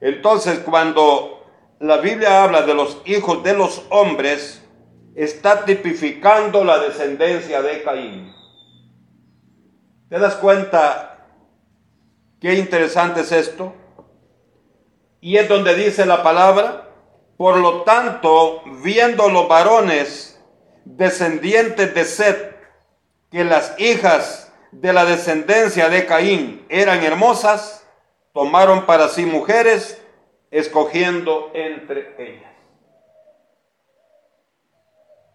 Entonces, 0.00 0.60
cuando 0.60 1.46
la 1.80 1.96
Biblia 1.98 2.44
habla 2.44 2.62
de 2.62 2.74
los 2.74 3.00
hijos 3.06 3.42
de 3.42 3.54
los 3.54 3.82
hombres, 3.90 4.62
está 5.14 5.64
tipificando 5.64 6.62
la 6.62 6.78
descendencia 6.78 7.62
de 7.62 7.82
Caín. 7.82 8.32
¿Te 10.08 10.18
das 10.18 10.36
cuenta 10.36 11.26
qué 12.40 12.54
interesante 12.54 13.22
es 13.22 13.32
esto? 13.32 13.74
Y 15.20 15.36
es 15.36 15.48
donde 15.48 15.74
dice 15.74 16.06
la 16.06 16.22
palabra, 16.22 16.90
por 17.36 17.56
lo 17.56 17.82
tanto, 17.82 18.62
viendo 18.82 19.28
los 19.28 19.48
varones 19.48 20.40
descendientes 20.84 21.94
de 21.94 22.04
Set, 22.04 22.57
que 23.30 23.44
las 23.44 23.78
hijas 23.78 24.52
de 24.72 24.92
la 24.92 25.04
descendencia 25.04 25.88
de 25.88 26.06
Caín 26.06 26.64
eran 26.68 27.02
hermosas, 27.02 27.86
tomaron 28.32 28.86
para 28.86 29.08
sí 29.08 29.24
mujeres, 29.24 30.02
escogiendo 30.50 31.50
entre 31.54 32.14
ellas. 32.18 32.52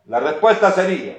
La 0.05 0.19
respuesta 0.19 0.71
sería, 0.71 1.17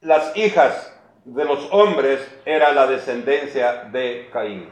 las 0.00 0.36
hijas 0.36 0.92
de 1.24 1.44
los 1.44 1.68
hombres 1.72 2.20
era 2.44 2.72
la 2.72 2.86
descendencia 2.86 3.84
de 3.84 4.28
Caín 4.32 4.68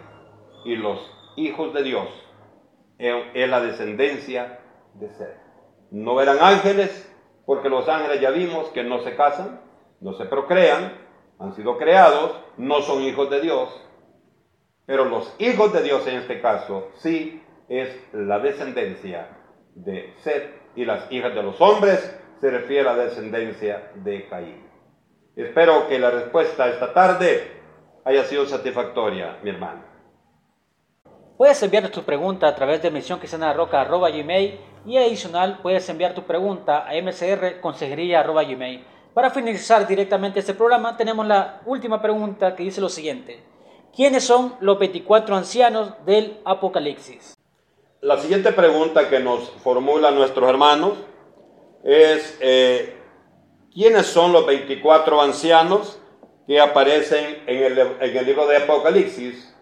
y 0.64 0.76
los 0.76 1.10
hijos 1.36 1.74
de 1.74 1.82
Dios 1.82 2.08
es 2.98 3.48
la 3.48 3.60
descendencia 3.60 4.60
de 4.94 5.10
Seth. 5.10 5.36
No 5.90 6.20
eran 6.20 6.38
ángeles, 6.40 7.10
porque 7.46 7.68
los 7.68 7.88
ángeles 7.88 8.20
ya 8.20 8.30
vimos 8.30 8.68
que 8.68 8.84
no 8.84 9.00
se 9.00 9.16
casan, 9.16 9.60
no 10.00 10.12
se 10.14 10.24
procrean, 10.26 10.98
han 11.38 11.54
sido 11.54 11.76
creados, 11.78 12.40
no 12.56 12.80
son 12.82 13.02
hijos 13.02 13.30
de 13.30 13.40
Dios, 13.40 13.68
pero 14.86 15.04
los 15.06 15.34
hijos 15.38 15.72
de 15.72 15.82
Dios 15.82 16.06
en 16.06 16.16
este 16.16 16.40
caso 16.40 16.88
sí 16.96 17.42
es 17.68 17.88
la 18.12 18.38
descendencia 18.38 19.28
de 19.74 20.14
Seth 20.18 20.54
y 20.76 20.84
las 20.84 21.10
hijas 21.10 21.34
de 21.34 21.42
los 21.42 21.60
hombres 21.60 22.20
se 22.40 22.50
refiere 22.50 22.88
a 22.88 22.94
la 22.94 23.04
descendencia 23.04 23.90
de 23.94 24.28
Caín. 24.28 24.64
Espero 25.36 25.88
que 25.88 25.98
la 25.98 26.10
respuesta 26.10 26.68
esta 26.68 26.92
tarde 26.92 27.62
haya 28.04 28.24
sido 28.24 28.46
satisfactoria, 28.46 29.38
mi 29.42 29.50
hermano. 29.50 29.93
Puedes 31.36 31.60
enviar 31.64 31.88
tu 31.88 32.02
pregunta 32.04 32.46
a 32.46 32.54
través 32.54 32.80
de 32.80 32.92
misión 32.92 33.18
gmail 33.20 34.60
y 34.86 34.96
adicional 34.96 35.58
puedes 35.62 35.88
enviar 35.88 36.14
tu 36.14 36.22
pregunta 36.22 36.86
a 36.88 36.92
mcrconsejería.gmail. 36.94 38.84
Para 39.12 39.30
finalizar 39.30 39.84
directamente 39.84 40.38
este 40.38 40.54
programa 40.54 40.96
tenemos 40.96 41.26
la 41.26 41.60
última 41.66 42.00
pregunta 42.00 42.54
que 42.54 42.62
dice 42.62 42.80
lo 42.80 42.88
siguiente. 42.88 43.42
¿Quiénes 43.96 44.22
son 44.22 44.54
los 44.60 44.78
24 44.78 45.34
ancianos 45.34 45.94
del 46.06 46.38
Apocalipsis? 46.44 47.34
La 48.00 48.16
siguiente 48.18 48.52
pregunta 48.52 49.08
que 49.08 49.18
nos 49.18 49.50
formula 49.62 50.12
nuestros 50.12 50.48
hermanos 50.48 50.92
es 51.82 52.38
eh, 52.40 52.96
¿quiénes 53.72 54.06
son 54.06 54.32
los 54.32 54.46
24 54.46 55.20
ancianos 55.20 55.98
que 56.46 56.60
aparecen 56.60 57.42
en 57.48 57.64
el, 57.64 57.78
en 57.78 58.16
el 58.16 58.24
libro 58.24 58.46
de 58.46 58.58
Apocalipsis? 58.58 59.53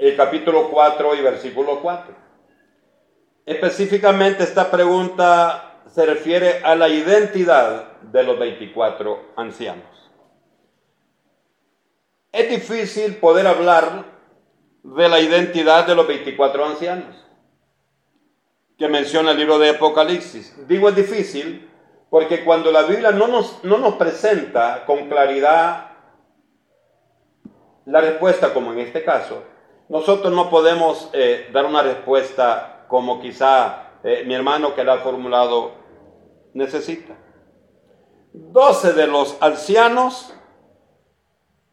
El 0.00 0.16
capítulo 0.16 0.70
4 0.70 1.14
y 1.14 1.20
versículo 1.20 1.80
4. 1.80 2.14
Específicamente 3.44 4.44
esta 4.44 4.70
pregunta 4.70 5.82
se 5.86 6.06
refiere 6.06 6.62
a 6.64 6.74
la 6.74 6.88
identidad 6.88 7.98
de 8.00 8.22
los 8.22 8.38
24 8.38 9.32
ancianos. 9.36 9.84
Es 12.32 12.48
difícil 12.48 13.16
poder 13.16 13.46
hablar 13.46 14.04
de 14.82 15.08
la 15.08 15.20
identidad 15.20 15.86
de 15.86 15.94
los 15.94 16.06
24 16.06 16.64
ancianos 16.64 17.16
que 18.78 18.88
menciona 18.88 19.32
el 19.32 19.36
libro 19.36 19.58
de 19.58 19.70
Apocalipsis. 19.70 20.66
Digo 20.66 20.88
es 20.88 20.96
difícil 20.96 21.68
porque 22.08 22.42
cuando 22.42 22.72
la 22.72 22.84
Biblia 22.84 23.10
no 23.10 23.28
nos, 23.28 23.62
no 23.64 23.76
nos 23.76 23.96
presenta 23.96 24.86
con 24.86 25.08
claridad 25.10 25.90
la 27.84 28.00
respuesta, 28.00 28.54
como 28.54 28.72
en 28.72 28.78
este 28.78 29.04
caso, 29.04 29.42
nosotros 29.90 30.32
no 30.32 30.48
podemos 30.50 31.10
eh, 31.12 31.50
dar 31.52 31.66
una 31.66 31.82
respuesta 31.82 32.84
como 32.86 33.20
quizá 33.20 33.88
eh, 34.04 34.22
mi 34.24 34.34
hermano 34.34 34.72
que 34.72 34.84
la 34.84 34.94
ha 34.94 34.98
formulado 34.98 35.72
necesita. 36.54 37.16
Doce 38.32 38.92
de 38.92 39.08
los 39.08 39.36
ancianos, 39.40 40.32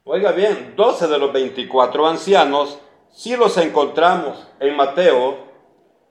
oiga 0.03 0.31
bien, 0.31 0.73
doce 0.75 1.07
de 1.07 1.19
los 1.19 1.31
24 1.31 2.07
ancianos, 2.07 2.79
si 3.11 3.37
los 3.37 3.55
encontramos 3.59 4.47
en 4.59 4.75
Mateo, 4.75 5.37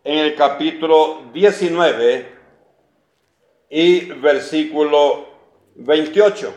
en 0.04 0.18
el 0.18 0.36
capítulo 0.36 1.22
19 1.32 2.38
y 3.68 4.04
versículo 4.12 5.26
28. 5.74 6.54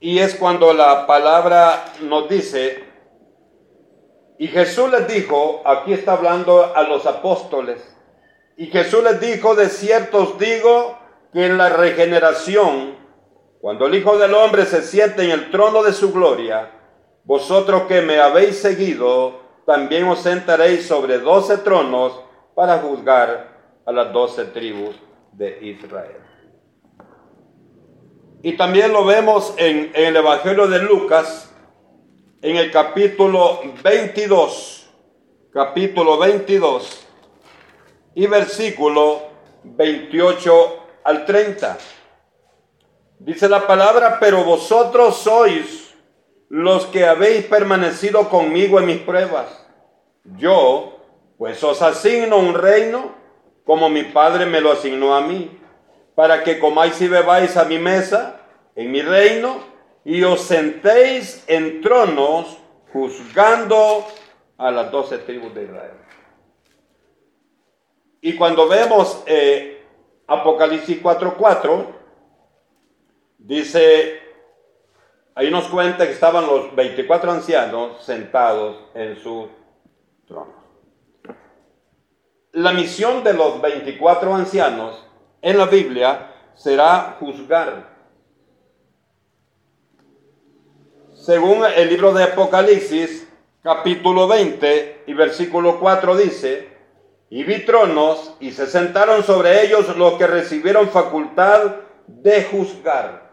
Y 0.00 0.18
es 0.18 0.34
cuando 0.34 0.72
la 0.72 1.06
palabra 1.06 1.84
nos 2.00 2.28
dice, 2.28 2.91
y 4.38 4.48
Jesús 4.48 4.90
les 4.90 5.06
dijo, 5.08 5.62
aquí 5.64 5.92
está 5.92 6.14
hablando 6.14 6.74
a 6.74 6.82
los 6.82 7.06
apóstoles, 7.06 7.96
y 8.56 8.66
Jesús 8.66 9.02
les 9.02 9.20
dijo, 9.20 9.54
de 9.54 9.68
cierto 9.68 10.18
os 10.18 10.38
digo 10.38 10.98
que 11.32 11.46
en 11.46 11.58
la 11.58 11.70
regeneración, 11.70 12.96
cuando 13.60 13.86
el 13.86 13.94
Hijo 13.94 14.18
del 14.18 14.34
Hombre 14.34 14.66
se 14.66 14.82
siente 14.82 15.24
en 15.24 15.30
el 15.30 15.50
trono 15.50 15.82
de 15.82 15.92
su 15.92 16.12
gloria, 16.12 16.70
vosotros 17.24 17.82
que 17.82 18.02
me 18.02 18.18
habéis 18.18 18.58
seguido, 18.58 19.40
también 19.64 20.08
os 20.08 20.20
sentaréis 20.20 20.86
sobre 20.86 21.18
doce 21.18 21.58
tronos 21.58 22.20
para 22.54 22.78
juzgar 22.78 23.52
a 23.86 23.92
las 23.92 24.12
doce 24.12 24.44
tribus 24.46 24.96
de 25.32 25.58
Israel. 25.62 26.18
Y 28.42 28.56
también 28.56 28.92
lo 28.92 29.04
vemos 29.04 29.54
en, 29.56 29.92
en 29.94 30.06
el 30.06 30.16
Evangelio 30.16 30.66
de 30.66 30.80
Lucas, 30.80 31.51
en 32.42 32.56
el 32.56 32.72
capítulo 32.72 33.60
22, 33.84 34.90
capítulo 35.52 36.18
22 36.18 37.06
y 38.16 38.26
versículo 38.26 39.22
28 39.62 40.76
al 41.04 41.24
30. 41.24 41.78
Dice 43.20 43.48
la 43.48 43.64
palabra, 43.64 44.18
pero 44.18 44.42
vosotros 44.42 45.18
sois 45.18 45.94
los 46.48 46.86
que 46.86 47.06
habéis 47.06 47.44
permanecido 47.44 48.28
conmigo 48.28 48.80
en 48.80 48.86
mis 48.86 48.98
pruebas. 48.98 49.64
Yo, 50.36 50.98
pues 51.38 51.62
os 51.62 51.80
asigno 51.80 52.38
un 52.38 52.54
reino 52.54 53.14
como 53.64 53.88
mi 53.88 54.02
Padre 54.02 54.46
me 54.46 54.60
lo 54.60 54.72
asignó 54.72 55.14
a 55.14 55.20
mí, 55.20 55.60
para 56.16 56.42
que 56.42 56.58
comáis 56.58 57.00
y 57.00 57.06
bebáis 57.06 57.56
a 57.56 57.64
mi 57.66 57.78
mesa 57.78 58.40
en 58.74 58.90
mi 58.90 59.00
reino 59.00 59.71
y 60.04 60.22
os 60.22 60.42
sentéis 60.42 61.44
en 61.46 61.80
tronos 61.80 62.58
juzgando 62.92 64.06
a 64.58 64.70
las 64.70 64.90
doce 64.90 65.18
tribus 65.18 65.54
de 65.54 65.64
Israel. 65.64 65.96
Y 68.20 68.36
cuando 68.36 68.68
vemos 68.68 69.22
eh, 69.26 69.84
Apocalipsis 70.26 71.02
4:4, 71.02 71.86
dice, 73.38 74.20
ahí 75.34 75.50
nos 75.50 75.66
cuenta 75.68 76.06
que 76.06 76.12
estaban 76.12 76.46
los 76.46 76.74
24 76.74 77.32
ancianos 77.32 78.04
sentados 78.04 78.76
en 78.94 79.16
su 79.16 79.48
trono. 80.26 80.62
La 82.52 82.72
misión 82.72 83.24
de 83.24 83.32
los 83.32 83.60
24 83.60 84.34
ancianos 84.34 85.06
en 85.40 85.58
la 85.58 85.66
Biblia 85.66 86.32
será 86.54 87.16
juzgar 87.18 87.91
según 91.22 91.64
el 91.64 91.88
libro 91.88 92.12
de 92.12 92.24
Apocalipsis, 92.24 93.28
capítulo 93.62 94.26
20 94.26 95.04
y 95.06 95.14
versículo 95.14 95.78
4 95.78 96.16
dice, 96.16 96.68
y 97.30 97.44
vi 97.44 97.64
tronos 97.64 98.34
y 98.40 98.50
se 98.50 98.66
sentaron 98.66 99.22
sobre 99.22 99.64
ellos 99.64 99.96
los 99.96 100.14
que 100.14 100.26
recibieron 100.26 100.88
facultad 100.88 101.76
de 102.08 102.42
juzgar. 102.42 103.30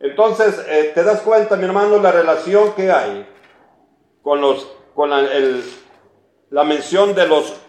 Entonces, 0.00 0.64
eh, 0.70 0.92
te 0.94 1.04
das 1.04 1.20
cuenta, 1.20 1.56
mi 1.56 1.64
hermano, 1.64 1.98
la 1.98 2.12
relación 2.12 2.72
que 2.72 2.90
hay 2.90 3.28
con 4.22 4.40
los, 4.40 4.74
con 4.94 5.10
la, 5.10 5.28
la 6.48 6.64
mención 6.64 7.14
de 7.14 7.28
los 7.28 7.60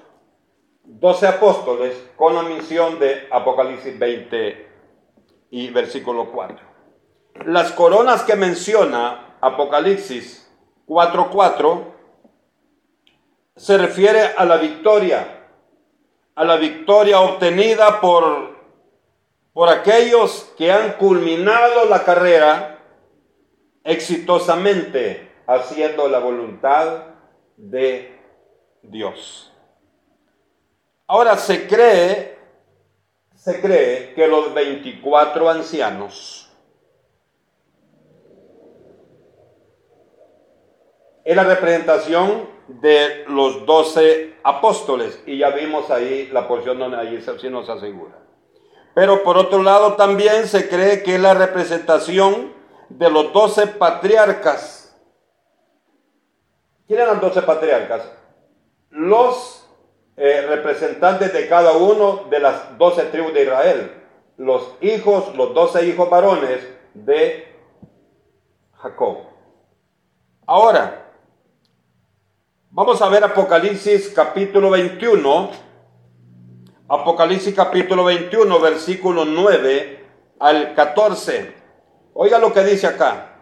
doce 0.85 1.27
apóstoles 1.27 1.95
con 2.15 2.33
la 2.33 2.43
mención 2.43 2.97
de 2.97 3.27
Apocalipsis 3.29 3.99
20 3.99 4.67
y 5.51 5.69
versículo 5.69 6.31
4. 6.31 6.68
Las 7.45 7.71
coronas 7.71 8.23
que 8.23 8.35
menciona 8.35 9.37
Apocalipsis 9.39 10.51
4.4 10.87 11.83
se 13.55 13.77
refiere 13.77 14.33
a 14.37 14.45
la 14.45 14.57
victoria, 14.57 15.47
a 16.35 16.43
la 16.43 16.57
victoria 16.57 17.21
obtenida 17.21 18.01
por, 18.01 18.57
por 19.53 19.69
aquellos 19.69 20.51
que 20.57 20.71
han 20.71 20.93
culminado 20.93 21.85
la 21.85 22.03
carrera 22.03 22.79
exitosamente 23.83 25.31
haciendo 25.47 26.09
la 26.09 26.19
voluntad 26.19 27.03
de 27.55 28.19
Dios. 28.81 29.53
Ahora 31.07 31.37
se 31.37 31.67
cree, 31.67 32.37
se 33.33 33.61
cree 33.61 34.13
que 34.13 34.27
los 34.27 34.53
24 34.53 35.49
ancianos 35.49 36.48
es 41.29 41.35
la 41.35 41.43
representación 41.43 42.49
de 42.67 43.23
los 43.27 43.63
12 43.67 44.37
apóstoles 44.41 45.21
y 45.27 45.37
ya 45.37 45.51
vimos 45.51 45.91
ahí 45.91 46.27
la 46.33 46.47
porción 46.47 46.79
donde 46.79 46.97
ahí 46.97 47.23
sí 47.39 47.49
nos 47.49 47.69
asegura. 47.69 48.15
Pero 48.95 49.21
por 49.21 49.37
otro 49.37 49.61
lado 49.61 49.93
también 49.93 50.47
se 50.47 50.67
cree 50.67 51.03
que 51.03 51.13
es 51.13 51.21
la 51.21 51.35
representación 51.35 52.51
de 52.89 53.11
los 53.11 53.31
12 53.31 53.67
patriarcas. 53.67 54.99
¿Quién 56.87 56.99
eran 56.99 57.19
los 57.21 57.35
12 57.35 57.43
patriarcas? 57.43 58.11
Los 58.89 59.69
eh, 60.17 60.47
representantes 60.49 61.31
de 61.31 61.47
cada 61.47 61.73
uno 61.73 62.25
de 62.31 62.39
las 62.39 62.75
doce 62.79 63.03
tribus 63.03 63.35
de 63.35 63.43
Israel, 63.43 64.03
los 64.37 64.73
hijos, 64.81 65.35
los 65.35 65.53
doce 65.53 65.85
hijos 65.85 66.09
varones 66.09 66.67
de 66.95 67.55
Jacob. 68.81 69.19
Ahora, 70.47 71.05
vamos 72.71 73.01
a 73.01 73.09
ver 73.09 73.23
Apocalipsis 73.23 74.09
capítulo 74.09 74.69
21, 74.69 75.51
Apocalipsis 76.87 77.53
capítulo 77.55 78.03
21, 78.05 78.59
versículo 78.59 79.25
9 79.25 80.05
al 80.39 80.75
14. 80.75 81.55
Oiga 82.13 82.37
lo 82.39 82.53
que 82.53 82.63
dice 82.63 82.87
acá. 82.87 83.37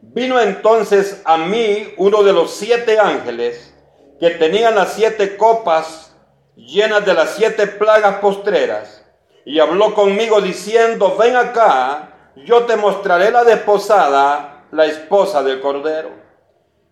Vino 0.00 0.40
entonces 0.40 1.22
a 1.24 1.36
mí 1.36 1.92
uno 1.96 2.22
de 2.22 2.32
los 2.32 2.52
siete 2.52 2.98
ángeles, 2.98 3.74
que 4.20 4.30
tenían 4.30 4.74
las 4.74 4.92
siete 4.94 5.36
copas 5.36 6.16
llenas 6.54 7.04
de 7.04 7.14
las 7.14 7.34
siete 7.34 7.66
plagas 7.66 8.16
postreras, 8.16 9.04
y 9.44 9.58
habló 9.58 9.94
conmigo 9.94 10.40
diciendo, 10.40 11.16
ven 11.18 11.36
acá, 11.36 12.32
yo 12.36 12.64
te 12.64 12.76
mostraré 12.76 13.30
la 13.30 13.44
desposada, 13.44 14.66
la 14.70 14.86
esposa 14.86 15.42
del 15.42 15.60
Cordero. 15.60 16.25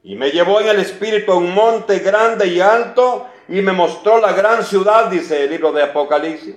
Y 0.04 0.16
me 0.16 0.30
llevó 0.30 0.60
en 0.60 0.68
el 0.68 0.80
espíritu 0.80 1.32
a 1.32 1.36
un 1.36 1.54
monte 1.54 2.00
grande 2.00 2.46
y 2.46 2.60
alto, 2.60 3.26
y 3.48 3.62
me 3.62 3.72
mostró 3.72 4.20
la 4.20 4.34
gran 4.34 4.62
ciudad, 4.62 5.06
dice 5.06 5.44
el 5.44 5.50
libro 5.50 5.72
de 5.72 5.82
Apocalipsis, 5.82 6.56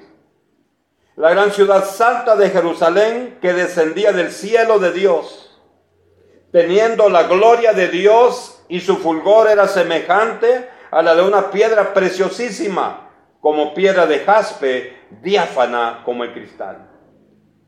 la 1.16 1.30
gran 1.30 1.52
ciudad 1.52 1.86
santa 1.86 2.36
de 2.36 2.50
Jerusalén 2.50 3.38
que 3.42 3.54
descendía 3.54 4.12
del 4.12 4.34
cielo 4.34 4.80
de 4.80 4.92
Dios, 4.92 5.58
teniendo 6.52 7.10
la 7.10 7.24
gloria 7.24 7.72
de 7.72 7.88
Dios 7.88 8.64
y 8.68 8.82
su 8.82 8.98
fulgor 8.98 9.50
era 9.50 9.70
semejante 9.70 10.70
a 10.92 11.02
la 11.02 11.16
de 11.16 11.24
una 11.24 11.50
piedra 11.50 11.94
preciosísima, 11.94 13.10
como 13.40 13.74
piedra 13.74 14.06
de 14.08 14.20
jaspe, 14.20 14.98
diáfana 15.22 16.02
como 16.04 16.26
el 16.26 16.34
cristal. 16.34 16.90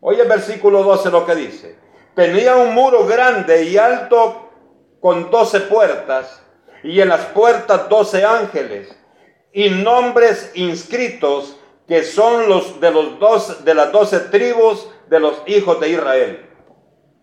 Oye 0.02 0.24
el 0.24 0.28
versículo 0.28 0.84
12 0.84 1.10
lo 1.10 1.26
que 1.26 1.36
dice. 1.36 1.78
Tenía 2.16 2.58
un 2.58 2.74
muro 2.74 3.06
grande 3.06 3.64
y 3.64 3.78
alto 3.78 4.49
con 5.00 5.32
doce 5.32 5.62
puertas, 5.62 6.42
y 6.84 7.02
en 7.02 7.10
las 7.10 7.26
puertas 7.28 7.90
doce 7.90 8.24
ángeles, 8.24 8.96
y 9.52 9.70
nombres 9.70 10.52
inscritos 10.56 11.56
que 11.88 12.04
son 12.04 12.48
los 12.48 12.80
de 12.80 12.92
los 12.92 13.20
dos 13.20 13.66
de 13.66 13.74
las 13.74 13.92
doce 13.92 14.20
tribus 14.20 14.88
de 15.10 15.20
los 15.20 15.42
hijos 15.48 15.80
de 15.80 15.90
Israel. 15.90 16.46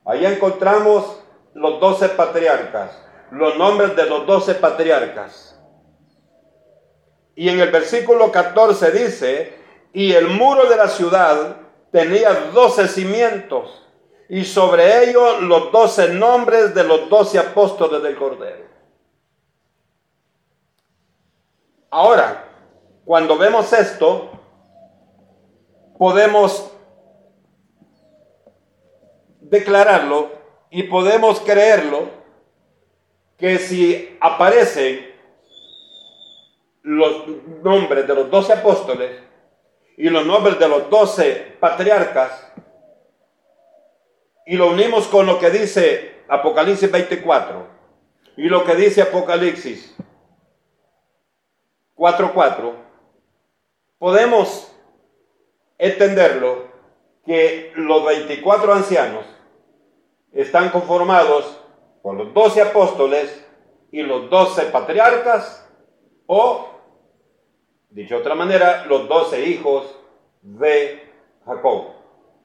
Ahí 0.04 0.26
encontramos 0.26 1.22
los 1.54 1.80
doce 1.80 2.08
patriarcas, 2.08 3.00
los 3.30 3.56
nombres 3.56 3.94
de 3.94 4.06
los 4.06 4.26
doce 4.26 4.54
patriarcas. 4.54 5.58
Y 7.36 7.48
en 7.48 7.60
el 7.60 7.70
versículo 7.70 8.32
14 8.32 8.90
dice, 8.92 9.54
y 9.92 10.12
el 10.12 10.28
muro 10.28 10.68
de 10.68 10.76
la 10.76 10.88
ciudad 10.88 11.58
tenía 11.92 12.32
doce 12.52 12.88
cimientos, 12.88 13.85
y 14.28 14.44
sobre 14.44 15.04
ellos 15.04 15.42
los 15.42 15.70
doce 15.70 16.08
nombres 16.08 16.74
de 16.74 16.84
los 16.84 17.08
doce 17.08 17.38
apóstoles 17.38 18.02
del 18.02 18.16
Cordero. 18.16 18.64
Ahora, 21.90 22.44
cuando 23.04 23.38
vemos 23.38 23.72
esto, 23.72 24.30
podemos 25.96 26.72
declararlo 29.40 30.30
y 30.70 30.82
podemos 30.84 31.40
creerlo 31.40 32.10
que 33.38 33.58
si 33.58 34.16
aparecen 34.20 35.14
los 36.82 37.26
nombres 37.62 38.06
de 38.06 38.14
los 38.14 38.30
doce 38.30 38.52
apóstoles 38.52 39.22
y 39.96 40.08
los 40.08 40.26
nombres 40.26 40.58
de 40.58 40.68
los 40.68 40.90
doce 40.90 41.56
patriarcas, 41.60 42.52
y 44.46 44.56
lo 44.56 44.68
unimos 44.68 45.08
con 45.08 45.26
lo 45.26 45.38
que 45.40 45.50
dice 45.50 46.22
Apocalipsis 46.28 46.90
24 46.90 47.66
y 48.36 48.48
lo 48.48 48.64
que 48.64 48.76
dice 48.76 49.02
Apocalipsis 49.02 49.96
4.4, 51.96 52.74
podemos 53.98 54.72
entenderlo 55.78 56.68
que 57.24 57.72
los 57.74 58.04
24 58.04 58.72
ancianos 58.72 59.24
están 60.32 60.70
conformados 60.70 61.60
con 62.02 62.18
los 62.18 62.32
doce 62.32 62.62
apóstoles 62.62 63.44
y 63.90 64.02
los 64.02 64.30
doce 64.30 64.66
patriarcas, 64.66 65.68
o, 66.26 66.68
dicho 67.90 68.16
de 68.16 68.20
otra 68.20 68.34
manera, 68.34 68.84
los 68.86 69.08
doce 69.08 69.46
hijos 69.46 69.98
de 70.42 71.02
Jacob, 71.46 71.95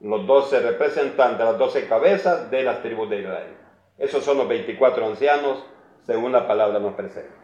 los 0.04 0.26
doce 0.26 0.60
representantes, 0.60 1.46
las 1.46 1.58
doce 1.58 1.88
cabezas 1.88 2.50
de 2.50 2.64
las 2.64 2.82
tribus 2.82 3.10
de 3.10 3.22
Israel. 3.22 3.58
Esos 3.98 4.24
son 4.24 4.38
los 4.38 4.48
24 4.48 5.06
ancianos, 5.06 5.64
según 6.06 6.32
la 6.32 6.48
palabra 6.48 6.80
nos 6.80 6.96
presenta. 6.96 7.36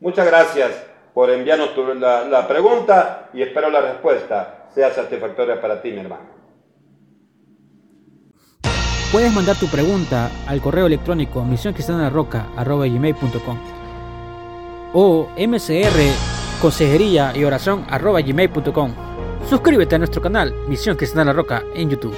Muchas 0.00 0.26
gracias 0.26 0.86
por 1.14 1.30
enviarnos 1.30 1.70
la, 1.96 2.24
la 2.24 2.46
pregunta 2.46 3.30
y 3.32 3.42
espero 3.42 3.70
la 3.70 3.80
respuesta 3.80 4.66
sea 4.74 4.90
satisfactoria 4.90 5.60
para 5.60 5.80
ti, 5.80 5.92
mi 5.92 6.00
hermano. 6.00 6.34
Puedes 9.12 9.32
mandar 9.32 9.56
tu 9.56 9.68
pregunta 9.68 10.28
al 10.48 10.60
correo 10.60 10.86
electrónico 10.86 11.44
gmail.com 12.66 13.58
o 14.92 15.28
mcr 15.36 16.00
consejería 16.60 17.32
y 17.36 17.44
oración 17.44 17.86
gmail.com. 17.88 19.13
Suscríbete 19.48 19.94
a 19.94 19.98
nuestro 19.98 20.22
canal 20.22 20.54
Misión 20.68 20.96
Cristiana 20.96 21.26
La 21.26 21.32
Roca 21.32 21.64
en 21.74 21.90
YouTube. 21.90 22.14